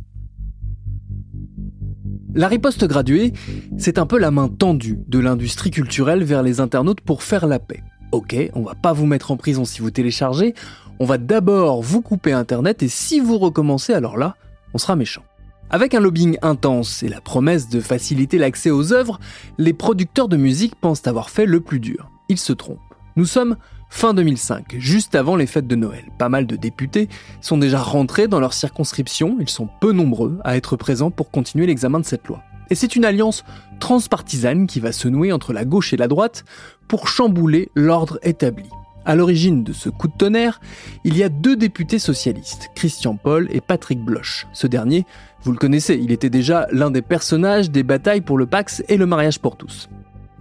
La 2.35 2.47
riposte 2.47 2.85
graduée, 2.85 3.33
c'est 3.77 3.99
un 3.99 4.07
peu 4.07 4.17
la 4.19 4.31
main 4.31 4.49
tendue 4.49 5.01
de 5.09 5.19
l'industrie 5.19 5.71
culturelle 5.71 6.23
vers 6.23 6.45
les 6.45 6.61
internautes 6.61 7.01
pour 7.01 7.25
faire 7.25 7.47
la 7.49 7.59
paix. 7.59 7.83
Ok, 8.13 8.37
on 8.55 8.63
va 8.63 8.75
pas 8.75 8.93
vous 8.93 9.07
mettre 9.07 9.33
en 9.33 9.37
prison 9.37 9.65
si 9.65 9.81
vous 9.81 9.91
téléchargez, 9.91 10.55
on 11.01 11.07
va 11.07 11.19
d'abord 11.19 11.83
vous 11.83 12.03
couper 12.03 12.33
Internet 12.33 12.85
et 12.85 12.89
si 12.89 13.19
vous 13.19 13.39
recommencez, 13.39 13.95
alors 13.95 14.17
là, 14.17 14.37
on 14.75 14.79
sera 14.79 14.95
méchant. 14.95 15.25
Avec 15.71 15.93
un 15.95 16.01
lobbying 16.01 16.37
intense 16.43 17.03
et 17.03 17.09
la 17.09 17.21
promesse 17.21 17.69
de 17.69 17.81
faciliter 17.81 18.39
l'accès 18.39 18.71
aux 18.71 18.93
œuvres, 18.93 19.19
les 19.59 19.73
producteurs 19.73 20.29
de 20.29 20.37
musique 20.37 20.75
pensent 20.77 21.07
avoir 21.07 21.31
fait 21.31 21.47
le 21.47 21.61
plus 21.61 21.81
dur. 21.81 22.11
Ils 22.29 22.39
se 22.39 22.53
trompent. 22.53 22.79
Nous 23.17 23.25
sommes 23.25 23.57
fin 23.91 24.15
2005, 24.15 24.77
juste 24.79 25.15
avant 25.15 25.37
les 25.37 25.47
fêtes 25.47 25.67
de 25.67 25.77
Noël. 25.77 26.05
Pas 26.17 26.29
mal 26.29 26.47
de 26.47 26.57
députés 26.57 27.09
sont 27.41 27.59
déjà 27.59 27.81
rentrés 27.81 28.29
dans 28.29 28.41
leur 28.41 28.55
circonscription, 28.55 29.37
ils 29.41 29.51
sont 29.51 29.69
peu 29.81 29.93
nombreux 29.93 30.39
à 30.45 30.57
être 30.57 30.77
présents 30.77 31.11
pour 31.11 31.31
continuer 31.31 31.67
l'examen 31.67 32.01
de 32.01 32.07
cette 32.07 32.27
loi. 32.29 32.43
Et 32.71 32.77
c'est 32.77 32.97
une 32.97 33.05
alliance 33.05 33.45
transpartisane 33.81 34.67
qui 34.67 34.81
va 34.81 34.93
se 34.93 35.09
nouer 35.09 35.33
entre 35.33 35.53
la 35.53 35.65
gauche 35.65 35.93
et 35.93 35.97
la 35.97 36.09
droite 36.09 36.45
pour 36.89 37.09
chambouler 37.09 37.71
l'ordre 37.75 38.19
établi. 38.23 38.71
À 39.05 39.17
l'origine 39.17 39.65
de 39.65 39.73
ce 39.73 39.89
coup 39.89 40.09
de 40.09 40.17
tonnerre, 40.17 40.61
il 41.05 41.17
y 41.17 41.23
a 41.23 41.29
deux 41.29 41.57
députés 41.57 41.99
socialistes, 41.99 42.69
Christian 42.75 43.17
Paul 43.17 43.49
et 43.51 43.61
Patrick 43.61 43.99
Bloch. 43.99 44.47
Ce 44.53 44.67
dernier, 44.67 45.05
vous 45.43 45.53
le 45.53 45.59
connaissez, 45.59 45.99
il 46.01 46.13
était 46.13 46.31
déjà 46.31 46.67
l'un 46.71 46.91
des 46.91 47.03
personnages 47.03 47.71
des 47.71 47.83
batailles 47.83 48.21
pour 48.21 48.39
le 48.39 48.47
Pax 48.47 48.85
et 48.89 48.97
le 48.97 49.07
mariage 49.07 49.41
pour 49.41 49.57
tous. 49.57 49.89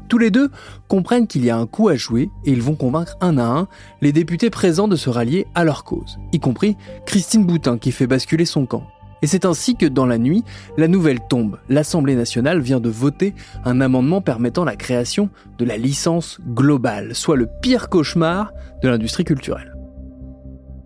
Tous 0.09 0.17
les 0.17 0.31
deux 0.31 0.49
comprennent 0.87 1.27
qu'il 1.27 1.45
y 1.45 1.51
a 1.51 1.57
un 1.57 1.67
coup 1.67 1.87
à 1.87 1.95
jouer 1.95 2.31
et 2.43 2.51
ils 2.51 2.63
vont 2.63 2.75
convaincre 2.75 3.15
un 3.21 3.37
à 3.37 3.43
un 3.43 3.67
les 4.01 4.11
députés 4.11 4.49
présents 4.49 4.87
de 4.87 4.95
se 4.95 5.09
rallier 5.09 5.45
à 5.53 5.63
leur 5.63 5.83
cause, 5.83 6.17
y 6.33 6.39
compris 6.39 6.75
Christine 7.05 7.45
Boutin 7.45 7.77
qui 7.77 7.91
fait 7.91 8.07
basculer 8.07 8.45
son 8.45 8.65
camp. 8.65 8.87
Et 9.21 9.27
c'est 9.27 9.45
ainsi 9.45 9.75
que 9.75 9.85
dans 9.85 10.05
la 10.05 10.17
nuit, 10.17 10.43
la 10.77 10.87
nouvelle 10.87 11.19
tombe. 11.29 11.59
L'Assemblée 11.69 12.15
nationale 12.15 12.59
vient 12.59 12.79
de 12.79 12.89
voter 12.89 13.35
un 13.65 13.81
amendement 13.81 14.21
permettant 14.21 14.63
la 14.63 14.75
création 14.75 15.29
de 15.57 15.65
la 15.65 15.77
licence 15.77 16.39
globale, 16.47 17.13
soit 17.13 17.35
le 17.35 17.47
pire 17.61 17.89
cauchemar 17.89 18.51
de 18.81 18.89
l'industrie 18.89 19.25
culturelle. 19.25 19.78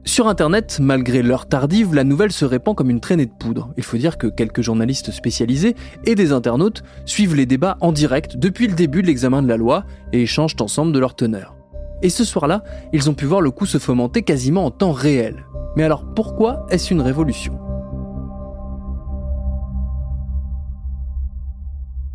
Sur 0.06 0.28
Internet, 0.28 0.80
malgré 0.82 1.22
l'heure 1.24 1.46
tardive, 1.46 1.96
la 1.96 2.04
nouvelle 2.04 2.34
se 2.34 2.44
répand 2.44 2.76
comme 2.76 2.90
une 2.90 3.00
traînée 3.00 3.26
de 3.26 3.32
poudre. 3.32 3.70
Il 3.78 3.84
faut 3.84 3.96
dire 3.96 4.18
que 4.18 4.28
quelques 4.28 4.62
journalistes 4.62 5.12
spécialisés 5.12 5.76
et 6.06 6.14
des 6.14 6.34
internautes 6.34 6.84
suivent 7.06 7.36
les 7.36 7.46
débats 7.46 7.78
en 7.80 7.94
direct 7.94 8.36
depuis 8.36 8.68
le 8.68 8.74
début 8.74 9.02
de 9.02 9.08
l'examen 9.08 9.42
de 9.42 9.48
la 9.48 9.56
loi 9.56 9.86
et 10.12 10.24
échangent 10.24 10.58
ensemble 10.60 10.92
de 10.92 11.00
leur 11.00 11.16
teneur. 11.16 11.56
Et 12.02 12.10
ce 12.10 12.26
soir-là, 12.26 12.64
ils 12.92 13.10
ont 13.10 13.14
pu 13.14 13.26
voir 13.26 13.40
le 13.40 13.52
coup 13.52 13.66
se 13.66 13.78
fomenter 13.78 14.24
quasiment 14.24 14.66
en 14.66 14.72
temps 14.72 14.92
réel. 14.92 15.46
Mais 15.78 15.84
alors 15.84 16.04
pourquoi 16.14 16.66
est-ce 16.70 16.94
une 16.94 17.02
révolution? 17.02 17.63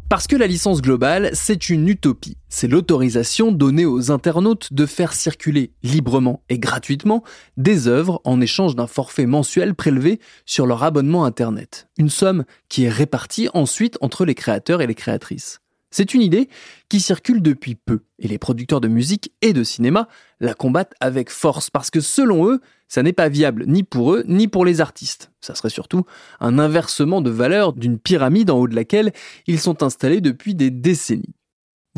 Parce 0.08 0.26
que 0.26 0.36
la 0.36 0.46
licence 0.46 0.80
globale, 0.80 1.28
c'est 1.34 1.68
une 1.68 1.86
utopie. 1.86 2.38
C'est 2.48 2.66
l'autorisation 2.66 3.52
donnée 3.52 3.84
aux 3.84 4.10
internautes 4.10 4.72
de 4.72 4.86
faire 4.86 5.12
circuler 5.12 5.72
librement 5.82 6.42
et 6.48 6.58
gratuitement 6.58 7.22
des 7.58 7.88
œuvres 7.88 8.22
en 8.24 8.40
échange 8.40 8.74
d'un 8.74 8.86
forfait 8.86 9.26
mensuel 9.26 9.74
prélevé 9.74 10.18
sur 10.46 10.66
leur 10.66 10.82
abonnement 10.82 11.26
Internet. 11.26 11.88
Une 11.98 12.08
somme 12.08 12.46
qui 12.70 12.84
est 12.84 12.88
répartie 12.88 13.50
ensuite 13.52 13.98
entre 14.00 14.24
les 14.24 14.34
créateurs 14.34 14.80
et 14.80 14.86
les 14.86 14.94
créatrices. 14.94 15.60
C'est 15.90 16.12
une 16.12 16.22
idée 16.22 16.48
qui 16.88 17.00
circule 17.00 17.42
depuis 17.42 17.74
peu, 17.74 18.00
et 18.18 18.28
les 18.28 18.38
producteurs 18.38 18.80
de 18.80 18.88
musique 18.88 19.32
et 19.40 19.52
de 19.52 19.64
cinéma 19.64 20.08
la 20.40 20.54
combattent 20.54 20.94
avec 21.00 21.30
force, 21.30 21.70
parce 21.70 21.90
que 21.90 22.00
selon 22.00 22.46
eux, 22.48 22.60
ça 22.88 23.02
n'est 23.02 23.12
pas 23.12 23.28
viable 23.28 23.64
ni 23.66 23.82
pour 23.82 24.14
eux, 24.14 24.24
ni 24.26 24.48
pour 24.48 24.64
les 24.64 24.80
artistes. 24.80 25.30
Ça 25.40 25.54
serait 25.54 25.70
surtout 25.70 26.04
un 26.40 26.58
inversement 26.58 27.20
de 27.20 27.30
valeur 27.30 27.72
d'une 27.72 27.98
pyramide 27.98 28.50
en 28.50 28.58
haut 28.58 28.68
de 28.68 28.74
laquelle 28.74 29.12
ils 29.46 29.60
sont 29.60 29.82
installés 29.82 30.20
depuis 30.20 30.54
des 30.54 30.70
décennies. 30.70 31.34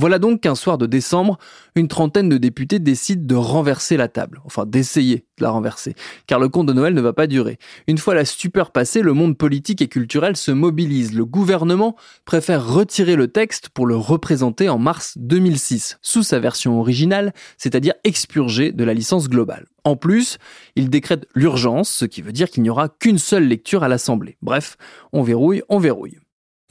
Voilà 0.01 0.19
donc 0.19 0.41
qu'un 0.41 0.55
soir 0.55 0.79
de 0.79 0.87
décembre, 0.87 1.37
une 1.75 1.87
trentaine 1.87 2.31
de 2.31 2.39
députés 2.39 2.79
décident 2.79 3.23
de 3.23 3.35
renverser 3.35 3.99
la 3.99 4.09
table, 4.09 4.41
enfin 4.47 4.65
d'essayer 4.65 5.27
de 5.37 5.43
la 5.43 5.51
renverser, 5.51 5.95
car 6.27 6.41
le 6.41 6.49
conte 6.49 6.69
de 6.69 6.73
Noël 6.73 6.95
ne 6.95 7.03
va 7.03 7.13
pas 7.13 7.27
durer. 7.27 7.59
Une 7.87 7.99
fois 7.99 8.15
la 8.15 8.25
stupeur 8.25 8.71
passée, 8.71 9.03
le 9.03 9.13
monde 9.13 9.37
politique 9.37 9.83
et 9.83 9.89
culturel 9.89 10.39
se 10.39 10.53
mobilise. 10.53 11.13
Le 11.13 11.27
gouvernement 11.27 11.97
préfère 12.25 12.67
retirer 12.67 13.15
le 13.15 13.29
texte 13.29 13.69
pour 13.69 13.87
le 13.87 13.95
représenter 13.95 14.71
en 14.71 14.79
mars 14.79 15.19
2006, 15.19 15.99
sous 16.01 16.23
sa 16.23 16.39
version 16.39 16.81
originale, 16.81 17.35
c'est-à-dire 17.59 17.93
expurgé 18.03 18.73
de 18.73 18.85
la 18.85 18.95
licence 18.95 19.29
globale. 19.29 19.67
En 19.85 19.97
plus, 19.97 20.39
il 20.77 20.89
décrète 20.89 21.27
l'urgence, 21.35 21.91
ce 21.91 22.07
qui 22.07 22.23
veut 22.23 22.33
dire 22.33 22.49
qu'il 22.49 22.63
n'y 22.63 22.71
aura 22.71 22.89
qu'une 22.89 23.19
seule 23.19 23.47
lecture 23.47 23.83
à 23.83 23.89
l'Assemblée. 23.89 24.39
Bref, 24.41 24.79
on 25.13 25.23
verrouille, 25.23 25.61
on 25.69 25.79
verrouille. 25.79 26.17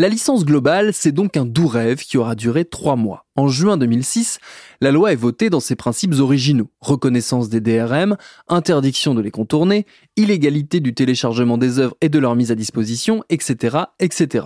La 0.01 0.07
licence 0.07 0.45
globale, 0.45 0.93
c'est 0.93 1.11
donc 1.11 1.35
un 1.35 1.45
doux 1.45 1.67
rêve 1.67 1.97
qui 1.97 2.17
aura 2.17 2.33
duré 2.33 2.63
trois 2.63 2.95
mois. 2.95 3.25
En 3.35 3.49
juin 3.49 3.75
2006, 3.75 4.39
la 4.79 4.91
loi 4.91 5.11
est 5.11 5.17
votée 5.17 5.49
dans 5.49 5.59
ses 5.59 5.75
principes 5.75 6.13
originaux. 6.21 6.71
Reconnaissance 6.79 7.49
des 7.49 7.59
DRM, 7.59 8.15
interdiction 8.47 9.13
de 9.13 9.19
les 9.19 9.29
contourner, 9.29 9.85
illégalité 10.15 10.79
du 10.79 10.93
téléchargement 10.93 11.57
des 11.57 11.79
œuvres 11.79 11.97
et 11.99 12.07
de 12.07 12.17
leur 12.17 12.37
mise 12.37 12.49
à 12.49 12.55
disposition, 12.55 13.25
etc., 13.27 13.77
etc. 13.99 14.45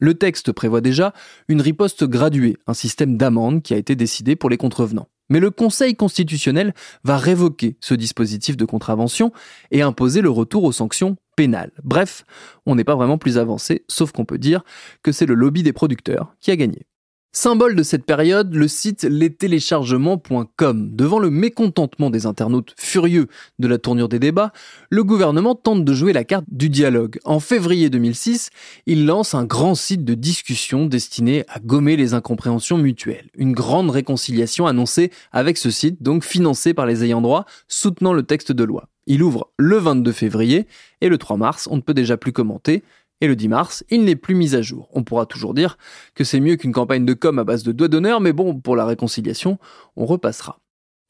Le 0.00 0.14
texte 0.14 0.50
prévoit 0.50 0.80
déjà 0.80 1.14
une 1.46 1.60
riposte 1.60 2.02
graduée, 2.02 2.56
un 2.66 2.74
système 2.74 3.16
d'amende 3.16 3.62
qui 3.62 3.74
a 3.74 3.76
été 3.76 3.94
décidé 3.94 4.34
pour 4.34 4.50
les 4.50 4.56
contrevenants. 4.56 5.06
Mais 5.30 5.38
le 5.38 5.52
Conseil 5.52 5.94
constitutionnel 5.94 6.74
va 7.04 7.18
révoquer 7.18 7.76
ce 7.80 7.94
dispositif 7.94 8.56
de 8.56 8.64
contravention 8.64 9.30
et 9.70 9.82
imposer 9.82 10.22
le 10.22 10.30
retour 10.30 10.64
aux 10.64 10.72
sanctions 10.72 11.16
pénales. 11.38 11.70
Bref, 11.84 12.24
on 12.66 12.74
n'est 12.74 12.82
pas 12.82 12.96
vraiment 12.96 13.16
plus 13.16 13.38
avancé, 13.38 13.84
sauf 13.86 14.10
qu'on 14.10 14.24
peut 14.24 14.38
dire 14.38 14.64
que 15.04 15.12
c'est 15.12 15.24
le 15.24 15.34
lobby 15.34 15.62
des 15.62 15.72
producteurs 15.72 16.34
qui 16.40 16.50
a 16.50 16.56
gagné. 16.56 16.88
Symbole 17.32 17.76
de 17.76 17.82
cette 17.82 18.06
période, 18.06 18.54
le 18.54 18.66
site 18.68 19.04
lestéléchargements.com. 19.04 20.96
Devant 20.96 21.18
le 21.18 21.28
mécontentement 21.28 22.08
des 22.08 22.24
internautes 22.24 22.74
furieux 22.78 23.26
de 23.58 23.68
la 23.68 23.76
tournure 23.76 24.08
des 24.08 24.18
débats, 24.18 24.50
le 24.88 25.04
gouvernement 25.04 25.54
tente 25.54 25.84
de 25.84 25.92
jouer 25.92 26.14
la 26.14 26.24
carte 26.24 26.46
du 26.50 26.70
dialogue. 26.70 27.18
En 27.24 27.38
février 27.38 27.90
2006, 27.90 28.48
il 28.86 29.04
lance 29.04 29.34
un 29.34 29.44
grand 29.44 29.74
site 29.74 30.06
de 30.06 30.14
discussion 30.14 30.86
destiné 30.86 31.44
à 31.48 31.60
gommer 31.60 31.96
les 31.96 32.14
incompréhensions 32.14 32.78
mutuelles. 32.78 33.28
Une 33.36 33.52
grande 33.52 33.90
réconciliation 33.90 34.66
annoncée 34.66 35.12
avec 35.30 35.58
ce 35.58 35.70
site, 35.70 36.02
donc 36.02 36.24
financé 36.24 36.72
par 36.72 36.86
les 36.86 37.04
ayants 37.04 37.20
droit, 37.20 37.44
soutenant 37.68 38.14
le 38.14 38.22
texte 38.22 38.52
de 38.52 38.64
loi. 38.64 38.88
Il 39.06 39.22
ouvre 39.22 39.50
le 39.58 39.76
22 39.76 40.12
février 40.12 40.66
et 41.02 41.08
le 41.10 41.18
3 41.18 41.36
mars, 41.36 41.68
on 41.70 41.76
ne 41.76 41.82
peut 41.82 41.94
déjà 41.94 42.16
plus 42.16 42.32
commenter. 42.32 42.82
Et 43.20 43.26
le 43.26 43.34
10 43.34 43.48
mars, 43.48 43.84
il 43.90 44.04
n'est 44.04 44.16
plus 44.16 44.34
mis 44.34 44.54
à 44.54 44.62
jour. 44.62 44.88
On 44.92 45.02
pourra 45.02 45.26
toujours 45.26 45.54
dire 45.54 45.76
que 46.14 46.24
c'est 46.24 46.40
mieux 46.40 46.56
qu'une 46.56 46.72
campagne 46.72 47.04
de 47.04 47.14
com 47.14 47.38
à 47.38 47.44
base 47.44 47.64
de 47.64 47.72
doigts 47.72 47.88
d'honneur, 47.88 48.20
mais 48.20 48.32
bon, 48.32 48.60
pour 48.60 48.76
la 48.76 48.86
réconciliation, 48.86 49.58
on 49.96 50.06
repassera. 50.06 50.60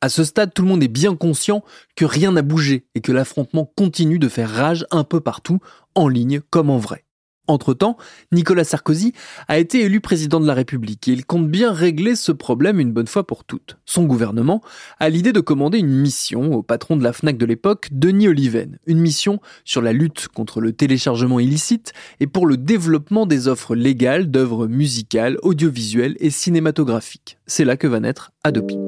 À 0.01 0.09
ce 0.09 0.25
stade, 0.25 0.55
tout 0.55 0.63
le 0.63 0.69
monde 0.69 0.83
est 0.83 0.89
bien 0.89 1.17
conscient 1.17 1.65
que 1.97 2.05
rien 2.05 2.33
n'a 2.33 2.43
bougé 2.43 2.87
et 2.95 3.01
que 3.01 3.13
l'affrontement 3.13 3.71
continue 3.77 4.19
de 4.19 4.29
faire 4.29 4.51
rage 4.51 4.87
un 4.91 5.05
peu 5.05 5.21
partout, 5.21 5.59
en 5.95 6.09
ligne 6.09 6.41
comme 6.51 6.71
en 6.71 6.79
vrai. 6.79 7.05
Entre-temps, 7.49 7.97
Nicolas 8.31 8.65
Sarkozy 8.65 9.15
a 9.49 9.59
été 9.59 9.81
élu 9.81 10.01
président 10.01 10.39
de 10.39 10.47
la 10.47 10.55
République 10.55 11.09
et 11.09 11.13
il 11.13 11.25
compte 11.25 11.49
bien 11.49 11.73
régler 11.73 12.15
ce 12.15 12.31
problème 12.31 12.79
une 12.79 12.93
bonne 12.93 13.07
fois 13.07 13.27
pour 13.27 13.45
toutes. 13.45 13.79
Son 13.87 14.05
gouvernement 14.05 14.63
a 15.01 15.09
l'idée 15.09 15.33
de 15.33 15.41
commander 15.41 15.79
une 15.79 15.89
mission 15.89 16.53
au 16.53 16.63
patron 16.63 16.97
de 16.97 17.03
la 17.03 17.13
FNAC 17.13 17.39
de 17.39 17.47
l'époque, 17.47 17.89
Denis 17.91 18.29
Oliven, 18.29 18.79
une 18.87 19.01
mission 19.01 19.41
sur 19.65 19.83
la 19.83 19.93
lutte 19.93 20.29
contre 20.29 20.61
le 20.61 20.73
téléchargement 20.73 21.41
illicite 21.41 21.93
et 22.21 22.27
pour 22.27 22.47
le 22.47 22.57
développement 22.57 23.27
des 23.27 23.49
offres 23.49 23.75
légales 23.75 24.31
d'œuvres 24.31 24.67
musicales, 24.67 25.39
audiovisuelles 25.43 26.17
et 26.21 26.31
cinématographiques. 26.31 27.39
C'est 27.47 27.65
là 27.65 27.77
que 27.77 27.87
va 27.87 28.01
naître 28.01 28.31
Adopi. 28.45 28.88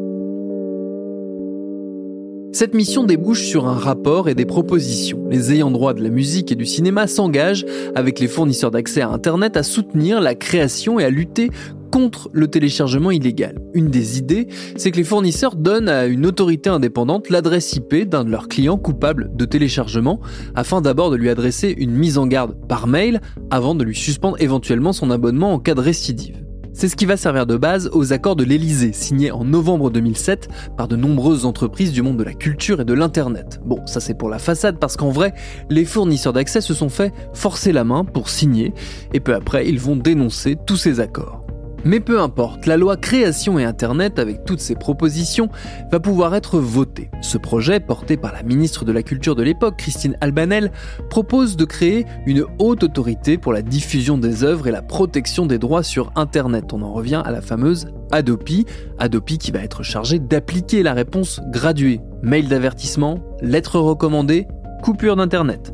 Cette 2.53 2.75
mission 2.75 3.05
débouche 3.05 3.45
sur 3.45 3.69
un 3.69 3.77
rapport 3.77 4.29
et 4.29 4.35
des 4.35 4.45
propositions. 4.45 5.25
Les 5.31 5.53
ayants 5.53 5.71
droit 5.71 5.95
de 5.95 6.03
la 6.03 6.11
musique 6.11 6.51
et 6.51 6.57
du 6.57 6.67
cinéma 6.67 7.07
s'engagent 7.07 7.65
avec 7.95 8.19
les 8.19 8.27
fournisseurs 8.27 8.73
d'accès 8.73 9.03
à 9.03 9.09
Internet 9.09 9.57
à 9.57 9.63
soutenir 9.63 10.21
la 10.21 10.35
création 10.35 10.99
et 10.99 11.05
à 11.05 11.11
lutter 11.11 11.51
contre 11.93 12.29
le 12.33 12.49
téléchargement 12.49 13.13
illégal. 13.13 13.61
Une 13.73 13.89
des 13.89 14.19
idées, 14.19 14.49
c'est 14.77 14.91
que 14.91 14.97
les 14.97 15.05
fournisseurs 15.05 15.55
donnent 15.55 15.89
à 15.89 16.07
une 16.07 16.27
autorité 16.27 16.71
indépendante 16.71 17.31
l'adresse 17.31 17.73
IP 17.75 18.09
d'un 18.09 18.25
de 18.25 18.31
leurs 18.31 18.49
clients 18.49 18.79
coupables 18.79 19.31
de 19.35 19.45
téléchargement, 19.45 20.21
afin 20.57 20.81
d'abord 20.81 21.11
de 21.11 21.17
lui 21.17 21.31
adresser 21.31 21.73
une 21.79 21.93
mise 21.93 22.19
en 22.19 22.27
garde 22.27 22.57
par 22.69 22.89
mail, 22.89 23.21
avant 23.51 23.77
de 23.77 23.85
lui 23.85 23.97
suspendre 23.97 24.37
éventuellement 24.41 24.93
son 24.93 25.11
abonnement 25.13 25.53
en 25.55 25.61
cas 25.61 25.75
de 25.75 25.81
récidive. 25.81 26.50
C'est 26.73 26.89
ce 26.89 26.97
qui 26.97 27.05
va 27.05 27.17
servir 27.17 27.47
de 27.47 27.57
base 27.57 27.91
aux 27.93 28.13
accords 28.13 28.37
de 28.37 28.45
l'Elysée, 28.45 28.93
signés 28.93 29.33
en 29.33 29.45
novembre 29.45 29.91
2007 29.91 30.49
par 30.77 30.87
de 30.87 30.97
nombreuses 30.97 31.45
entreprises 31.45 31.93
du 31.93 32.01
monde 32.01 32.17
de 32.17 32.25
la 32.25 32.33
culture 32.33 32.81
et 32.81 32.85
de 32.85 32.95
l'Internet. 32.95 33.61
Bon, 33.65 33.85
ça 33.87 34.01
c'est 34.01 34.15
pour 34.15 34.29
la 34.29 34.39
façade 34.39 34.79
parce 34.79 34.97
qu'en 34.97 35.11
vrai, 35.11 35.35
les 35.69 35.85
fournisseurs 35.85 36.33
d'accès 36.33 36.61
se 36.61 36.73
sont 36.73 36.89
fait 36.89 37.13
forcer 37.35 37.73
la 37.73 37.85
main 37.85 38.05
pour 38.05 38.29
signer 38.29 38.73
et 39.13 39.21
peu 39.21 39.35
après 39.35 39.69
ils 39.69 39.81
vont 39.81 39.97
dénoncer 39.97 40.57
tous 40.67 40.77
ces 40.77 41.01
accords. 41.01 41.40
Mais 41.85 42.01
peu 42.01 42.21
importe, 42.21 42.67
la 42.67 42.77
loi 42.77 42.99
création 42.99 43.59
et 43.59 43.65
Internet, 43.65 44.19
avec 44.19 44.45
toutes 44.45 44.61
ses 44.61 44.75
propositions, 44.75 45.49
va 45.91 45.99
pouvoir 45.99 46.35
être 46.35 46.59
votée. 46.59 47.11
Ce 47.23 47.39
projet, 47.39 47.81
porté 47.81 48.19
par 48.19 48.35
la 48.35 48.43
ministre 48.43 48.85
de 48.85 48.93
la 48.93 49.03
Culture 49.03 49.35
de 49.35 49.43
l'époque, 49.43 49.77
Christine 49.79 50.17
Albanel, 50.21 50.73
propose 51.09 51.57
de 51.57 51.65
créer 51.65 52.05
une 52.27 52.45
haute 52.59 52.83
autorité 52.83 53.39
pour 53.39 53.55
la 53.55 53.63
diffusion 53.63 54.19
des 54.19 54.45
œuvres 54.45 54.69
et 54.69 54.73
la 54.73 54.83
protection 54.83 55.47
des 55.47 55.59
droits 55.59 55.83
sur 55.83 56.13
Internet. 56.17 56.73
On 56.75 56.83
en 56.83 56.93
revient 56.93 57.23
à 57.25 57.31
la 57.31 57.41
fameuse 57.41 57.89
Adopi, 58.13 58.67
Adopi 58.99 59.39
qui 59.39 59.51
va 59.51 59.61
être 59.61 59.83
chargée 59.83 60.19
d'appliquer 60.19 60.83
la 60.83 60.93
réponse 60.93 61.41
graduée. 61.51 62.01
Mail 62.23 62.49
d'avertissement, 62.49 63.21
lettre 63.41 63.79
recommandée, 63.79 64.47
coupure 64.83 65.17
d'Internet 65.17 65.73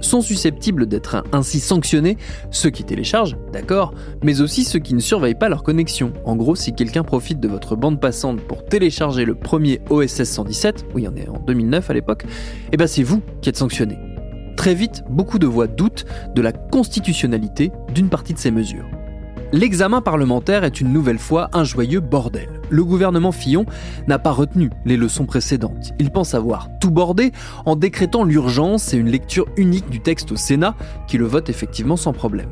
sont 0.00 0.20
susceptibles 0.20 0.86
d'être 0.86 1.24
ainsi 1.32 1.60
sanctionnés 1.60 2.16
ceux 2.50 2.70
qui 2.70 2.84
téléchargent, 2.84 3.36
d'accord, 3.52 3.94
mais 4.22 4.40
aussi 4.40 4.64
ceux 4.64 4.78
qui 4.78 4.94
ne 4.94 5.00
surveillent 5.00 5.34
pas 5.34 5.48
leur 5.48 5.62
connexion. 5.62 6.12
En 6.24 6.36
gros, 6.36 6.56
si 6.56 6.74
quelqu'un 6.74 7.04
profite 7.04 7.40
de 7.40 7.48
votre 7.48 7.76
bande 7.76 8.00
passante 8.00 8.40
pour 8.40 8.64
télécharger 8.64 9.24
le 9.24 9.34
premier 9.34 9.80
OSS 9.90 10.24
117, 10.24 10.86
oui, 10.94 11.06
on 11.10 11.16
est 11.16 11.28
en 11.28 11.38
2009 11.40 11.90
à 11.90 11.94
l'époque, 11.94 12.24
eh 12.72 12.76
ben 12.76 12.86
c'est 12.86 13.02
vous 13.02 13.22
qui 13.40 13.48
êtes 13.48 13.56
sanctionné. 13.56 13.98
Très 14.56 14.74
vite, 14.74 15.02
beaucoup 15.10 15.38
de 15.38 15.46
voix 15.46 15.66
doutent 15.66 16.04
de 16.34 16.42
la 16.42 16.52
constitutionnalité 16.52 17.72
d'une 17.92 18.08
partie 18.08 18.34
de 18.34 18.38
ces 18.38 18.50
mesures. 18.50 18.86
L'examen 19.54 20.00
parlementaire 20.00 20.64
est 20.64 20.80
une 20.80 20.92
nouvelle 20.92 21.20
fois 21.20 21.48
un 21.52 21.62
joyeux 21.62 22.00
bordel. 22.00 22.48
Le 22.70 22.82
gouvernement 22.82 23.30
Fillon 23.30 23.66
n'a 24.08 24.18
pas 24.18 24.32
retenu 24.32 24.68
les 24.84 24.96
leçons 24.96 25.26
précédentes. 25.26 25.92
Il 26.00 26.10
pense 26.10 26.34
avoir 26.34 26.68
tout 26.80 26.90
bordé 26.90 27.30
en 27.64 27.76
décrétant 27.76 28.24
l'urgence 28.24 28.92
et 28.92 28.96
une 28.96 29.08
lecture 29.08 29.46
unique 29.56 29.88
du 29.88 30.00
texte 30.00 30.32
au 30.32 30.36
Sénat 30.36 30.74
qui 31.06 31.18
le 31.18 31.26
vote 31.26 31.50
effectivement 31.50 31.96
sans 31.96 32.12
problème. 32.12 32.48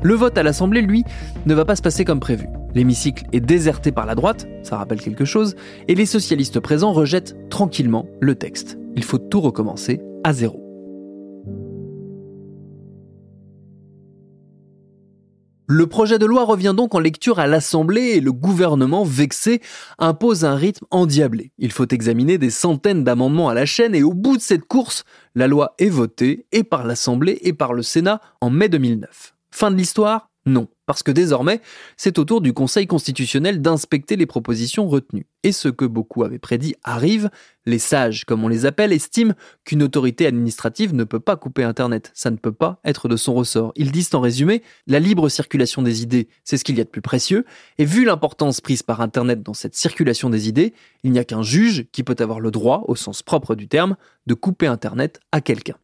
Le 0.00 0.14
vote 0.14 0.38
à 0.38 0.44
l'Assemblée, 0.44 0.80
lui, 0.80 1.02
ne 1.44 1.54
va 1.54 1.64
pas 1.64 1.74
se 1.74 1.82
passer 1.82 2.04
comme 2.04 2.20
prévu. 2.20 2.46
L'hémicycle 2.72 3.24
est 3.32 3.40
déserté 3.40 3.90
par 3.90 4.06
la 4.06 4.14
droite, 4.14 4.46
ça 4.62 4.76
rappelle 4.76 5.00
quelque 5.00 5.24
chose, 5.24 5.56
et 5.88 5.96
les 5.96 6.06
socialistes 6.06 6.60
présents 6.60 6.92
rejettent 6.92 7.34
tranquillement 7.50 8.06
le 8.20 8.36
texte. 8.36 8.78
Il 8.94 9.02
faut 9.02 9.18
tout 9.18 9.40
recommencer 9.40 10.00
à 10.22 10.32
zéro. 10.32 10.67
Le 15.70 15.86
projet 15.86 16.18
de 16.18 16.24
loi 16.24 16.44
revient 16.44 16.72
donc 16.74 16.94
en 16.94 16.98
lecture 16.98 17.38
à 17.38 17.46
l'Assemblée 17.46 18.14
et 18.14 18.20
le 18.20 18.32
gouvernement, 18.32 19.04
vexé, 19.04 19.60
impose 19.98 20.46
un 20.46 20.54
rythme 20.54 20.86
endiablé. 20.90 21.52
Il 21.58 21.72
faut 21.72 21.86
examiner 21.86 22.38
des 22.38 22.48
centaines 22.48 23.04
d'amendements 23.04 23.50
à 23.50 23.54
la 23.54 23.66
chaîne 23.66 23.94
et 23.94 24.02
au 24.02 24.14
bout 24.14 24.38
de 24.38 24.42
cette 24.42 24.64
course, 24.64 25.04
la 25.34 25.46
loi 25.46 25.74
est 25.78 25.90
votée 25.90 26.46
et 26.52 26.64
par 26.64 26.86
l'Assemblée 26.86 27.38
et 27.42 27.52
par 27.52 27.74
le 27.74 27.82
Sénat 27.82 28.22
en 28.40 28.48
mai 28.48 28.70
2009. 28.70 29.34
Fin 29.50 29.70
de 29.70 29.76
l'histoire 29.76 30.30
Non 30.48 30.68
parce 30.88 31.02
que 31.02 31.10
désormais, 31.10 31.60
c'est 31.98 32.18
au 32.18 32.24
tour 32.24 32.40
du 32.40 32.54
Conseil 32.54 32.86
constitutionnel 32.86 33.60
d'inspecter 33.60 34.16
les 34.16 34.24
propositions 34.24 34.88
retenues. 34.88 35.26
Et 35.42 35.52
ce 35.52 35.68
que 35.68 35.84
beaucoup 35.84 36.24
avaient 36.24 36.38
prédit 36.38 36.76
arrive, 36.82 37.28
les 37.66 37.78
sages, 37.78 38.24
comme 38.24 38.42
on 38.42 38.48
les 38.48 38.64
appelle, 38.64 38.94
estiment 38.94 39.34
qu'une 39.66 39.82
autorité 39.82 40.26
administrative 40.26 40.94
ne 40.94 41.04
peut 41.04 41.20
pas 41.20 41.36
couper 41.36 41.62
Internet, 41.62 42.10
ça 42.14 42.30
ne 42.30 42.36
peut 42.36 42.52
pas 42.52 42.80
être 42.86 43.06
de 43.06 43.16
son 43.16 43.34
ressort. 43.34 43.72
Ils 43.76 43.92
disent 43.92 44.14
en 44.14 44.20
résumé, 44.20 44.62
la 44.86 44.98
libre 44.98 45.28
circulation 45.28 45.82
des 45.82 46.00
idées, 46.02 46.28
c'est 46.42 46.56
ce 46.56 46.64
qu'il 46.64 46.78
y 46.78 46.80
a 46.80 46.84
de 46.84 46.88
plus 46.88 47.02
précieux, 47.02 47.44
et 47.76 47.84
vu 47.84 48.06
l'importance 48.06 48.62
prise 48.62 48.82
par 48.82 49.02
Internet 49.02 49.42
dans 49.42 49.52
cette 49.52 49.74
circulation 49.74 50.30
des 50.30 50.48
idées, 50.48 50.72
il 51.02 51.12
n'y 51.12 51.18
a 51.18 51.24
qu'un 51.24 51.42
juge 51.42 51.84
qui 51.92 52.02
peut 52.02 52.16
avoir 52.18 52.40
le 52.40 52.50
droit, 52.50 52.84
au 52.88 52.96
sens 52.96 53.22
propre 53.22 53.54
du 53.54 53.68
terme, 53.68 53.96
de 54.26 54.32
couper 54.32 54.66
Internet 54.66 55.20
à 55.32 55.42
quelqu'un. 55.42 55.76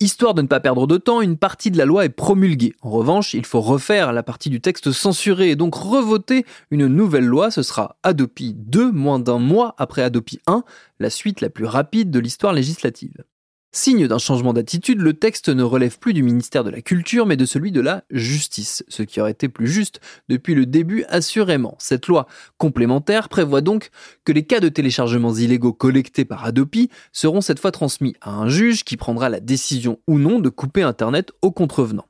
Histoire 0.00 0.32
de 0.32 0.42
ne 0.42 0.46
pas 0.46 0.60
perdre 0.60 0.86
de 0.86 0.96
temps, 0.96 1.20
une 1.22 1.36
partie 1.36 1.72
de 1.72 1.76
la 1.76 1.84
loi 1.84 2.04
est 2.04 2.08
promulguée. 2.08 2.72
En 2.82 2.90
revanche, 2.90 3.34
il 3.34 3.44
faut 3.44 3.60
refaire 3.60 4.12
la 4.12 4.22
partie 4.22 4.48
du 4.48 4.60
texte 4.60 4.92
censuré 4.92 5.50
et 5.50 5.56
donc 5.56 5.74
revoter 5.74 6.46
une 6.70 6.86
nouvelle 6.86 7.26
loi. 7.26 7.50
Ce 7.50 7.64
sera 7.64 7.96
Adopi 8.04 8.54
2, 8.54 8.92
moins 8.92 9.18
d'un 9.18 9.40
mois 9.40 9.74
après 9.76 10.02
Adopi 10.02 10.38
1, 10.46 10.62
la 11.00 11.10
suite 11.10 11.40
la 11.40 11.50
plus 11.50 11.64
rapide 11.64 12.12
de 12.12 12.20
l'histoire 12.20 12.52
législative. 12.52 13.24
Signe 13.70 14.08
d'un 14.08 14.18
changement 14.18 14.54
d'attitude, 14.54 15.02
le 15.02 15.12
texte 15.12 15.50
ne 15.50 15.62
relève 15.62 15.98
plus 15.98 16.14
du 16.14 16.22
ministère 16.22 16.64
de 16.64 16.70
la 16.70 16.80
Culture 16.80 17.26
mais 17.26 17.36
de 17.36 17.44
celui 17.44 17.70
de 17.70 17.82
la 17.82 18.02
Justice, 18.10 18.82
ce 18.88 19.02
qui 19.02 19.20
aurait 19.20 19.32
été 19.32 19.50
plus 19.50 19.68
juste 19.68 20.00
depuis 20.30 20.54
le 20.54 20.64
début 20.64 21.04
assurément. 21.10 21.76
Cette 21.78 22.06
loi 22.06 22.26
complémentaire 22.56 23.28
prévoit 23.28 23.60
donc 23.60 23.90
que 24.24 24.32
les 24.32 24.46
cas 24.46 24.60
de 24.60 24.70
téléchargements 24.70 25.34
illégaux 25.34 25.74
collectés 25.74 26.24
par 26.24 26.46
Adopi 26.46 26.88
seront 27.12 27.42
cette 27.42 27.60
fois 27.60 27.70
transmis 27.70 28.14
à 28.22 28.30
un 28.30 28.48
juge 28.48 28.84
qui 28.84 28.96
prendra 28.96 29.28
la 29.28 29.40
décision 29.40 30.00
ou 30.06 30.18
non 30.18 30.38
de 30.38 30.48
couper 30.48 30.82
Internet 30.82 31.30
aux 31.42 31.52
contrevenants. 31.52 32.08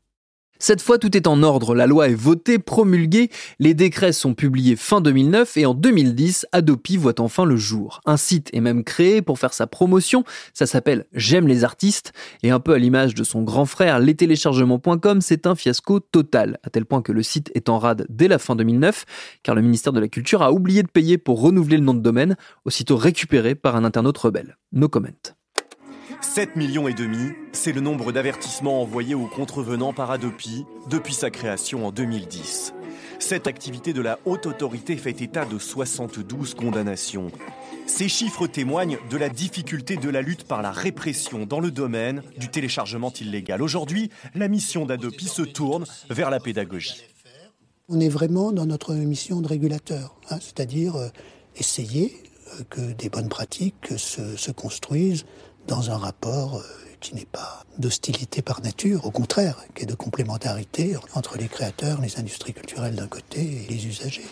Cette 0.60 0.82
fois, 0.82 0.98
tout 0.98 1.16
est 1.16 1.28
en 1.28 1.44
ordre, 1.44 1.74
la 1.74 1.86
loi 1.86 2.08
est 2.08 2.14
votée, 2.14 2.58
promulguée, 2.58 3.30
les 3.60 3.74
décrets 3.74 4.12
sont 4.12 4.34
publiés 4.34 4.74
fin 4.74 5.00
2009 5.00 5.56
et 5.56 5.66
en 5.66 5.74
2010, 5.74 6.46
Adopi 6.50 6.96
voit 6.96 7.20
enfin 7.20 7.44
le 7.44 7.56
jour. 7.56 8.00
Un 8.06 8.16
site 8.16 8.50
est 8.52 8.60
même 8.60 8.82
créé 8.82 9.22
pour 9.22 9.38
faire 9.38 9.52
sa 9.52 9.68
promotion, 9.68 10.24
ça 10.54 10.66
s'appelle 10.66 11.06
J'aime 11.12 11.46
les 11.46 11.62
artistes, 11.62 12.12
et 12.42 12.50
un 12.50 12.58
peu 12.58 12.74
à 12.74 12.78
l'image 12.78 13.14
de 13.14 13.22
son 13.22 13.42
grand 13.42 13.66
frère, 13.66 14.00
lestéléchargements.com, 14.00 15.20
c'est 15.20 15.46
un 15.46 15.54
fiasco 15.54 16.00
total, 16.00 16.58
à 16.64 16.70
tel 16.70 16.84
point 16.84 17.02
que 17.02 17.12
le 17.12 17.22
site 17.22 17.52
est 17.54 17.68
en 17.68 17.78
rade 17.78 18.06
dès 18.08 18.26
la 18.26 18.38
fin 18.38 18.56
2009, 18.56 19.04
car 19.44 19.54
le 19.54 19.62
ministère 19.62 19.92
de 19.92 20.00
la 20.00 20.08
Culture 20.08 20.42
a 20.42 20.52
oublié 20.52 20.82
de 20.82 20.88
payer 20.88 21.18
pour 21.18 21.40
renouveler 21.40 21.76
le 21.76 21.84
nom 21.84 21.94
de 21.94 22.00
domaine, 22.00 22.36
aussitôt 22.64 22.96
récupéré 22.96 23.54
par 23.54 23.76
un 23.76 23.84
internaute 23.84 24.18
rebelle. 24.18 24.56
No 24.72 24.88
comment. 24.88 25.37
7 26.20 26.56
millions 26.56 26.88
et 26.88 26.94
demi, 26.94 27.32
c'est 27.52 27.72
le 27.72 27.80
nombre 27.80 28.12
d'avertissements 28.12 28.82
envoyés 28.82 29.14
aux 29.14 29.26
contrevenants 29.26 29.92
par 29.92 30.10
Adopi 30.10 30.64
depuis 30.88 31.14
sa 31.14 31.30
création 31.30 31.86
en 31.86 31.92
2010. 31.92 32.72
Cette 33.18 33.46
activité 33.46 33.92
de 33.92 34.00
la 34.00 34.18
haute 34.24 34.46
autorité 34.46 34.96
fait 34.96 35.20
état 35.20 35.44
de 35.44 35.58
72 35.58 36.54
condamnations. 36.54 37.30
Ces 37.86 38.08
chiffres 38.08 38.46
témoignent 38.46 38.98
de 39.10 39.16
la 39.16 39.28
difficulté 39.28 39.96
de 39.96 40.08
la 40.08 40.22
lutte 40.22 40.44
par 40.44 40.62
la 40.62 40.70
répression 40.70 41.46
dans 41.46 41.60
le 41.60 41.70
domaine 41.70 42.22
du 42.36 42.48
téléchargement 42.48 43.12
illégal. 43.12 43.62
Aujourd'hui, 43.62 44.10
la 44.34 44.48
mission 44.48 44.86
d'Adopi 44.86 45.26
se 45.26 45.42
tourne 45.42 45.84
vers 46.10 46.30
la 46.30 46.40
pédagogie. 46.40 47.02
On 47.88 48.00
est 48.00 48.08
vraiment 48.08 48.52
dans 48.52 48.66
notre 48.66 48.94
mission 48.94 49.40
de 49.40 49.48
régulateur, 49.48 50.14
hein, 50.30 50.38
c'est-à-dire 50.40 50.96
euh, 50.96 51.08
essayer 51.56 52.14
euh, 52.60 52.64
que 52.68 52.92
des 52.92 53.08
bonnes 53.08 53.30
pratiques 53.30 53.94
se, 53.96 54.36
se 54.36 54.50
construisent 54.50 55.24
dans 55.68 55.90
un 55.90 55.98
rapport 55.98 56.56
euh, 56.56 56.62
qui 57.00 57.14
n'est 57.14 57.28
pas 57.30 57.64
d'hostilité 57.78 58.42
par 58.42 58.62
nature, 58.62 59.04
au 59.04 59.10
contraire, 59.10 59.64
qui 59.74 59.84
est 59.84 59.86
de 59.86 59.94
complémentarité 59.94 60.96
entre 61.14 61.38
les 61.38 61.46
créateurs, 61.46 62.00
les 62.00 62.18
industries 62.18 62.54
culturelles 62.54 62.96
d'un 62.96 63.06
côté 63.06 63.40
et 63.40 63.66
les 63.72 63.86
usagers. 63.86 64.26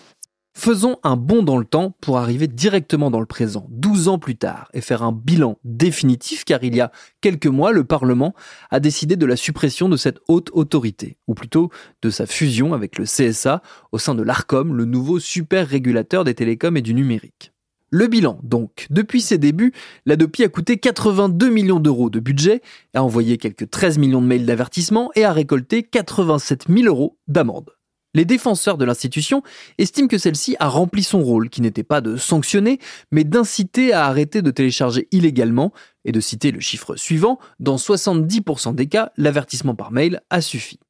Faisons 0.59 0.97
un 1.02 1.16
bond 1.16 1.43
dans 1.43 1.59
le 1.59 1.66
temps 1.66 1.95
pour 2.00 2.16
arriver 2.16 2.49
directement 2.49 3.11
dans 3.11 3.21
le 3.21 3.26
présent, 3.26 3.66
12 3.69 4.09
ans 4.09 4.19
plus 4.19 4.37
tard, 4.37 4.71
et 4.73 4.81
faire 4.81 5.02
un 5.02 5.12
bilan 5.12 5.59
définitif 5.64 6.45
car 6.47 6.64
il 6.64 6.75
y 6.75 6.81
a 6.81 6.90
quelques 7.21 7.47
mois, 7.47 7.73
le 7.73 7.85
Parlement 7.85 8.35
a 8.71 8.81
décidé 8.81 9.16
de 9.16 9.26
la 9.26 9.37
suppression 9.37 9.90
de 9.90 9.99
cette 9.99 10.19
haute 10.28 10.49
autorité, 10.55 11.19
ou 11.26 11.35
plutôt 11.35 11.71
de 12.00 12.09
sa 12.09 12.25
fusion 12.25 12.73
avec 12.73 12.99
le 12.99 13.05
CSA 13.05 13.61
au 13.93 13.99
sein 13.99 14.14
de 14.14 14.23
l'ARCOM, 14.23 14.75
le 14.75 14.87
nouveau 14.87 15.21
super 15.21 15.69
régulateur 15.69 16.25
des 16.25 16.35
télécoms 16.35 16.78
et 16.78 16.83
du 16.83 16.95
numérique. 16.95 17.52
Le 17.90 18.09
bilan, 18.09 18.40
donc. 18.43 18.87
Depuis 18.90 19.21
ses 19.21 19.38
débuts, 19.38 19.73
l'Adopi 20.07 20.43
a 20.43 20.49
coûté 20.49 20.78
82 20.78 21.49
millions 21.49 21.78
d'euros 21.78 22.11
de 22.11 22.19
budget, 22.19 22.61
a 22.95 23.02
envoyé 23.02 23.38
quelques 23.38 23.71
13 23.71 23.99
millions 23.99 24.21
de 24.21 24.26
mails 24.26 24.45
d'avertissement 24.47 25.11
et 25.14 25.25
a 25.25 25.33
récolté 25.33 25.85
87 25.85 26.66
000 26.69 26.87
euros 26.87 27.19
d'amende. 27.28 27.71
Les 28.16 28.25
défenseurs 28.25 28.78
de 28.78 28.85
l'institution 28.87 29.43
estiment 29.76 30.09
que 30.09 30.16
celle-ci 30.16 30.57
a 30.59 30.69
rempli 30.69 31.02
son 31.02 31.21
rôle, 31.21 31.50
qui 31.50 31.61
n'était 31.61 31.83
pas 31.83 32.00
de 32.00 32.16
sanctionner, 32.16 32.81
mais 33.12 33.25
d'inciter 33.25 33.93
à 33.93 34.07
arrêter 34.07 34.40
de 34.40 34.50
télécharger 34.50 35.07
illégalement, 35.12 35.73
et 36.07 36.12
de 36.12 36.21
citer 36.21 36.50
le 36.50 36.61
chiffre 36.61 36.97
suivant, 36.97 37.38
dans 37.61 37.76
70% 37.76 38.75
des 38.75 38.87
cas, 38.87 39.13
l'avertissement 39.19 39.75
par 39.75 39.93
mail 39.93 40.23
a 40.30 40.41
suffi. 40.41 40.80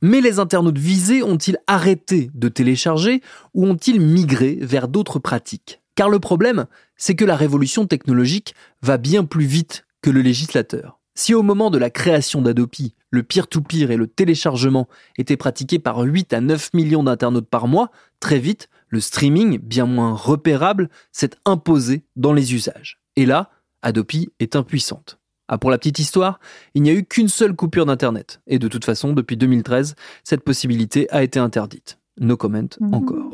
Mais 0.00 0.22
les 0.22 0.38
internautes 0.38 0.78
visés 0.78 1.22
ont-ils 1.22 1.58
arrêté 1.66 2.30
de 2.32 2.48
télécharger 2.48 3.20
ou 3.52 3.66
ont-ils 3.66 4.00
migré 4.00 4.58
vers 4.60 4.88
d'autres 4.88 5.18
pratiques? 5.18 5.81
Car 6.02 6.10
le 6.10 6.18
problème, 6.18 6.66
c'est 6.96 7.14
que 7.14 7.24
la 7.24 7.36
révolution 7.36 7.86
technologique 7.86 8.56
va 8.82 8.96
bien 8.96 9.24
plus 9.24 9.44
vite 9.44 9.86
que 10.00 10.10
le 10.10 10.20
législateur. 10.20 10.98
Si 11.14 11.32
au 11.32 11.44
moment 11.44 11.70
de 11.70 11.78
la 11.78 11.90
création 11.90 12.42
d'Adopi, 12.42 12.96
le 13.10 13.22
peer-to-peer 13.22 13.92
et 13.92 13.96
le 13.96 14.08
téléchargement 14.08 14.88
étaient 15.16 15.36
pratiqués 15.36 15.78
par 15.78 16.00
8 16.00 16.32
à 16.32 16.40
9 16.40 16.74
millions 16.74 17.04
d'internautes 17.04 17.48
par 17.48 17.68
mois, 17.68 17.92
très 18.18 18.40
vite, 18.40 18.68
le 18.88 18.98
streaming, 18.98 19.60
bien 19.60 19.86
moins 19.86 20.12
repérable, 20.12 20.90
s'est 21.12 21.30
imposé 21.44 22.02
dans 22.16 22.32
les 22.32 22.52
usages. 22.52 22.98
Et 23.14 23.24
là, 23.24 23.50
Adopi 23.82 24.32
est 24.40 24.56
impuissante. 24.56 25.20
Ah, 25.46 25.56
pour 25.56 25.70
la 25.70 25.78
petite 25.78 26.00
histoire, 26.00 26.40
il 26.74 26.82
n'y 26.82 26.90
a 26.90 26.94
eu 26.94 27.04
qu'une 27.04 27.28
seule 27.28 27.54
coupure 27.54 27.86
d'Internet. 27.86 28.40
Et 28.48 28.58
de 28.58 28.66
toute 28.66 28.84
façon, 28.84 29.12
depuis 29.12 29.36
2013, 29.36 29.94
cette 30.24 30.42
possibilité 30.42 31.08
a 31.10 31.22
été 31.22 31.38
interdite. 31.38 32.00
No 32.18 32.36
comment 32.36 32.68
encore. 32.90 33.30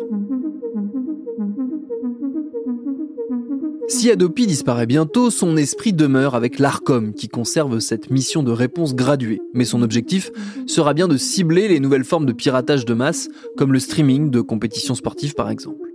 Si 3.90 4.10
Adopi 4.10 4.46
disparaît 4.46 4.84
bientôt, 4.84 5.30
son 5.30 5.56
esprit 5.56 5.94
demeure 5.94 6.34
avec 6.34 6.58
l'ARCOM 6.58 7.14
qui 7.14 7.26
conserve 7.26 7.80
cette 7.80 8.10
mission 8.10 8.42
de 8.42 8.52
réponse 8.52 8.94
graduée. 8.94 9.40
Mais 9.54 9.64
son 9.64 9.80
objectif 9.80 10.30
sera 10.66 10.92
bien 10.92 11.08
de 11.08 11.16
cibler 11.16 11.68
les 11.68 11.80
nouvelles 11.80 12.04
formes 12.04 12.26
de 12.26 12.34
piratage 12.34 12.84
de 12.84 12.92
masse, 12.92 13.30
comme 13.56 13.72
le 13.72 13.78
streaming 13.78 14.30
de 14.30 14.42
compétitions 14.42 14.94
sportives 14.94 15.34
par 15.34 15.48
exemple. 15.48 15.88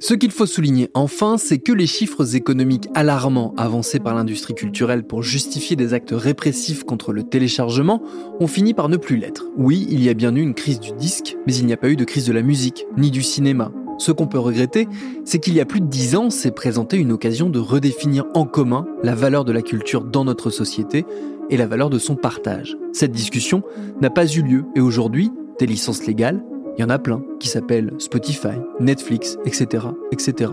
Ce 0.00 0.14
qu'il 0.14 0.30
faut 0.30 0.46
souligner 0.46 0.88
enfin, 0.94 1.36
c'est 1.36 1.58
que 1.58 1.72
les 1.72 1.86
chiffres 1.86 2.34
économiques 2.34 2.88
alarmants 2.94 3.54
avancés 3.58 4.00
par 4.00 4.14
l'industrie 4.14 4.54
culturelle 4.54 5.06
pour 5.06 5.22
justifier 5.22 5.76
des 5.76 5.92
actes 5.92 6.14
répressifs 6.14 6.84
contre 6.84 7.12
le 7.12 7.24
téléchargement 7.24 8.02
ont 8.40 8.46
fini 8.46 8.72
par 8.72 8.88
ne 8.88 8.96
plus 8.96 9.16
l'être. 9.16 9.50
Oui, 9.58 9.86
il 9.90 10.02
y 10.02 10.08
a 10.08 10.14
bien 10.14 10.34
eu 10.34 10.40
une 10.40 10.54
crise 10.54 10.80
du 10.80 10.92
disque, 10.92 11.36
mais 11.46 11.54
il 11.54 11.66
n'y 11.66 11.74
a 11.74 11.78
pas 11.78 11.90
eu 11.90 11.96
de 11.96 12.04
crise 12.04 12.26
de 12.26 12.32
la 12.32 12.42
musique, 12.42 12.86
ni 12.96 13.10
du 13.10 13.22
cinéma, 13.22 13.70
ce 13.98 14.12
qu'on 14.12 14.26
peut 14.26 14.38
regretter, 14.38 14.88
c'est 15.24 15.38
qu'il 15.38 15.54
y 15.54 15.60
a 15.60 15.64
plus 15.64 15.80
de 15.80 15.86
dix 15.86 16.16
ans 16.16 16.30
s'est 16.30 16.50
présenté 16.50 16.96
une 16.96 17.12
occasion 17.12 17.48
de 17.48 17.58
redéfinir 17.58 18.24
en 18.34 18.44
commun 18.44 18.86
la 19.02 19.14
valeur 19.14 19.44
de 19.44 19.52
la 19.52 19.62
culture 19.62 20.04
dans 20.04 20.24
notre 20.24 20.50
société 20.50 21.04
et 21.50 21.56
la 21.56 21.66
valeur 21.66 21.90
de 21.90 21.98
son 21.98 22.16
partage. 22.16 22.76
Cette 22.92 23.12
discussion 23.12 23.62
n'a 24.00 24.10
pas 24.10 24.26
eu 24.26 24.42
lieu 24.42 24.64
et 24.74 24.80
aujourd'hui, 24.80 25.30
des 25.58 25.66
licences 25.66 26.06
légales, 26.06 26.42
il 26.76 26.80
y 26.80 26.84
en 26.84 26.90
a 26.90 26.98
plein 26.98 27.22
qui 27.38 27.48
s'appellent 27.48 27.92
Spotify, 27.98 28.58
Netflix, 28.80 29.38
etc., 29.44 29.86
etc. 30.10 30.50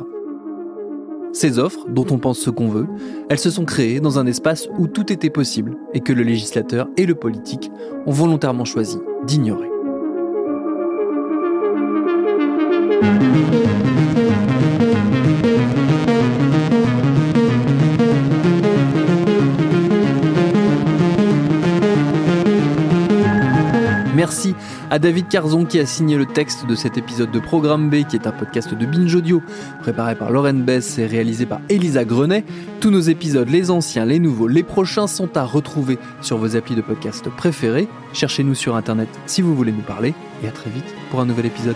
Ces 1.33 1.59
offres, 1.59 1.87
dont 1.89 2.05
on 2.11 2.19
pense 2.19 2.39
ce 2.39 2.49
qu'on 2.49 2.67
veut, 2.67 2.87
elles 3.29 3.39
se 3.39 3.49
sont 3.49 3.65
créées 3.65 4.01
dans 4.01 4.19
un 4.19 4.25
espace 4.25 4.67
où 4.77 4.87
tout 4.87 5.11
était 5.11 5.29
possible 5.29 5.77
et 5.93 6.01
que 6.01 6.13
le 6.13 6.23
législateur 6.23 6.89
et 6.97 7.05
le 7.05 7.15
politique 7.15 7.71
ont 8.05 8.11
volontairement 8.11 8.65
choisi 8.65 8.97
d'ignorer. 9.25 9.70
Merci 24.21 24.53
à 24.91 24.99
David 24.99 25.29
Carzon 25.29 25.65
qui 25.65 25.79
a 25.79 25.85
signé 25.87 26.15
le 26.15 26.27
texte 26.27 26.67
de 26.67 26.75
cet 26.75 26.95
épisode 26.95 27.31
de 27.31 27.39
Programme 27.39 27.89
B, 27.89 28.03
qui 28.07 28.15
est 28.15 28.27
un 28.27 28.31
podcast 28.31 28.71
de 28.71 28.85
Binge 28.85 29.15
Audio, 29.15 29.41
préparé 29.81 30.13
par 30.13 30.31
Lauren 30.31 30.53
Bess 30.53 30.99
et 30.99 31.07
réalisé 31.07 31.47
par 31.47 31.59
Elisa 31.69 32.05
Grenet. 32.05 32.45
Tous 32.81 32.91
nos 32.91 32.99
épisodes, 32.99 33.49
les 33.49 33.71
anciens, 33.71 34.05
les 34.05 34.19
nouveaux, 34.19 34.47
les 34.47 34.61
prochains, 34.61 35.07
sont 35.07 35.35
à 35.37 35.43
retrouver 35.43 35.97
sur 36.21 36.37
vos 36.37 36.55
applis 36.55 36.75
de 36.75 36.81
podcast 36.81 37.29
préférés. 37.29 37.87
Cherchez-nous 38.13 38.53
sur 38.53 38.75
Internet 38.75 39.09
si 39.25 39.41
vous 39.41 39.55
voulez 39.55 39.71
nous 39.71 39.81
parler, 39.81 40.13
et 40.43 40.47
à 40.47 40.51
très 40.51 40.69
vite 40.69 40.85
pour 41.09 41.19
un 41.19 41.25
nouvel 41.25 41.47
épisode. 41.47 41.75